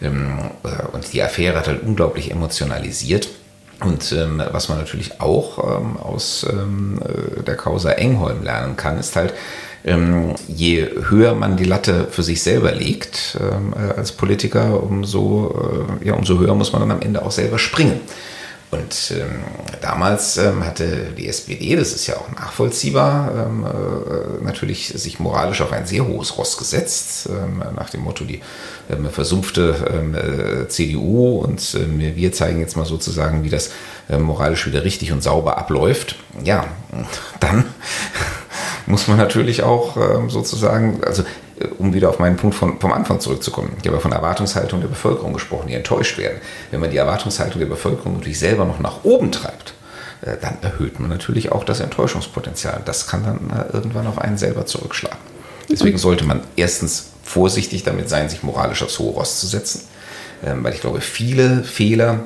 [0.00, 0.38] Ähm,
[0.92, 3.28] und die Affäre hat halt unglaublich emotionalisiert.
[3.84, 7.00] Und ähm, was man natürlich auch ähm, aus ähm,
[7.44, 9.34] der Causa Engholm lernen kann, ist halt,
[9.84, 15.88] ähm, je höher man die Latte für sich selber legt ähm, äh, als Politiker, umso,
[16.02, 18.00] äh, ja, umso höher muss man dann am Ende auch selber springen.
[18.72, 19.42] Und ähm,
[19.82, 25.60] damals ähm, hatte die SPD, das ist ja auch nachvollziehbar, ähm, äh, natürlich sich moralisch
[25.60, 28.40] auf ein sehr hohes Ross gesetzt, ähm, nach dem Motto, die
[28.88, 33.70] ähm, versumpfte ähm, äh, CDU und wir zeigen jetzt mal sozusagen, wie das
[34.08, 36.16] moralisch wieder richtig und sauber abläuft.
[36.42, 36.66] Ja,
[37.40, 37.66] dann
[38.86, 41.22] muss man natürlich auch ähm, sozusagen, also
[41.58, 43.76] äh, um wieder auf meinen Punkt von, vom Anfang zurückzukommen.
[43.80, 46.38] Ich habe von Erwartungshaltung der Bevölkerung gesprochen, die enttäuscht werden.
[46.70, 49.74] Wenn man die Erwartungshaltung der Bevölkerung natürlich selber noch nach oben treibt,
[50.22, 52.82] äh, dann erhöht man natürlich auch das Enttäuschungspotenzial.
[52.84, 55.18] Das kann dann äh, irgendwann auf einen selber zurückschlagen.
[55.70, 59.82] Deswegen sollte man erstens vorsichtig damit sein, sich moralisch aufs hohe Ross zu setzen,
[60.44, 62.24] ähm, weil ich glaube, viele Fehler,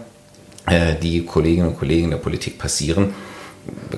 [1.00, 3.14] die Kolleginnen und Kollegen in der Politik passieren,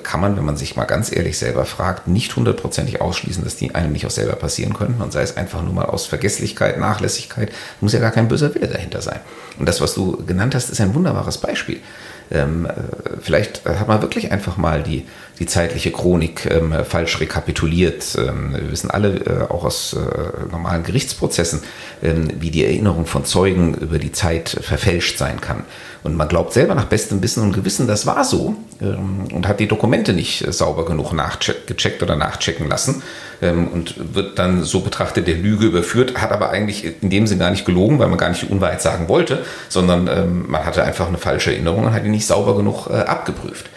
[0.03, 3.75] kann man, wenn man sich mal ganz ehrlich selber fragt, nicht hundertprozentig ausschließen, dass die
[3.75, 5.01] einem nicht auch selber passieren könnten.
[5.01, 7.51] Und sei es einfach nur mal aus Vergesslichkeit, Nachlässigkeit,
[7.81, 9.19] muss ja gar kein böser Wille dahinter sein.
[9.57, 11.79] Und das, was du genannt hast, ist ein wunderbares Beispiel.
[12.31, 12.71] Ähm, äh,
[13.21, 15.07] vielleicht hat man wirklich einfach mal die,
[15.39, 18.17] die zeitliche Chronik ähm, falsch rekapituliert.
[18.17, 21.61] Ähm, wir wissen alle äh, auch aus äh, normalen Gerichtsprozessen,
[22.03, 25.63] ähm, wie die Erinnerung von Zeugen über die Zeit verfälscht sein kann.
[26.03, 29.59] Und man glaubt selber nach bestem Wissen und Gewissen, das war so ähm, und hat
[29.59, 33.01] die Dokumente nicht äh, sauber genug nachgecheckt oder nachchecken lassen
[33.41, 37.41] ähm, und wird dann so betrachtet der Lüge überführt, hat aber eigentlich in dem Sinne
[37.41, 40.83] gar nicht gelogen, weil man gar nicht die Unwahrheit sagen wollte, sondern ähm, man hatte
[40.83, 43.69] einfach eine falsche Erinnerung und hat die nicht sauber genug äh, abgeprüft.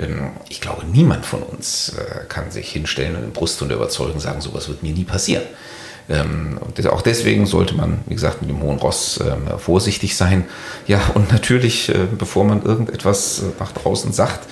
[0.00, 4.20] Ähm, ich glaube, niemand von uns äh, kann sich hinstellen und in Brust und überzeugen
[4.20, 5.42] sagen, sowas wird mir nie passieren.
[6.08, 10.44] Ähm, und auch deswegen sollte man, wie gesagt, mit dem hohen Ross ähm, vorsichtig sein.
[10.86, 14.46] Ja, und natürlich, äh, bevor man irgendetwas äh, nach draußen sagt,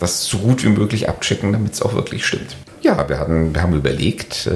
[0.00, 2.56] das so gut wie möglich abchecken, damit es auch wirklich stimmt.
[2.82, 4.50] Ja, wir, hatten, wir haben überlegt,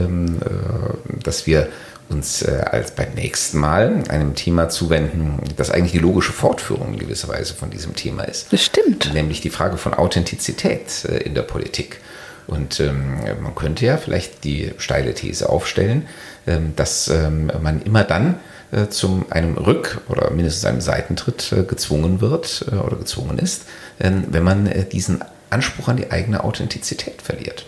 [1.23, 1.69] dass wir
[2.09, 7.29] uns als beim nächsten Mal einem Thema zuwenden, das eigentlich die logische Fortführung in gewisser
[7.29, 8.53] Weise von diesem Thema ist.
[8.53, 9.13] Das stimmt.
[9.13, 12.01] Nämlich die Frage von Authentizität in der Politik.
[12.49, 16.09] Und ähm, man könnte ja vielleicht die steile These aufstellen,
[16.47, 18.37] ähm, dass ähm, man immer dann
[18.71, 23.65] äh, zum einem Rück- oder mindestens einem Seitentritt äh, gezwungen wird äh, oder gezwungen ist,
[24.01, 27.67] ähm, wenn man äh, diesen Anspruch an die eigene Authentizität verliert.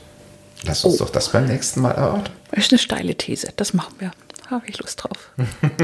[0.63, 1.05] Lass uns oh.
[1.05, 2.35] doch das beim nächsten Mal erörtern.
[2.51, 4.13] Das ist eine steile These, das machen wir.
[4.51, 5.31] Habe ich Lust drauf.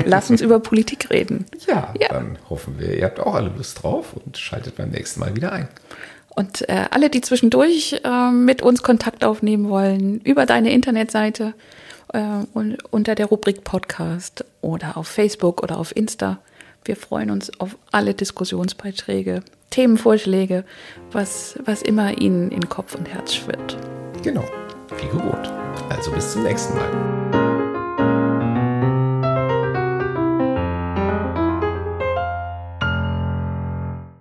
[0.04, 1.46] Lass uns über Politik reden.
[1.68, 5.20] Ja, ja, dann hoffen wir, ihr habt auch alle Lust drauf und schaltet beim nächsten
[5.20, 5.68] Mal wieder ein.
[6.30, 11.54] Und äh, alle, die zwischendurch äh, mit uns Kontakt aufnehmen wollen, über deine Internetseite
[12.12, 12.20] äh,
[12.52, 16.38] und unter der Rubrik Podcast oder auf Facebook oder auf Insta.
[16.84, 20.64] Wir freuen uns auf alle Diskussionsbeiträge, Themenvorschläge,
[21.10, 23.78] was, was immer Ihnen in Kopf und Herz schwirrt.
[24.22, 24.44] Genau,
[25.00, 25.52] wie gewohnt.
[25.88, 27.25] Also bis zum nächsten Mal.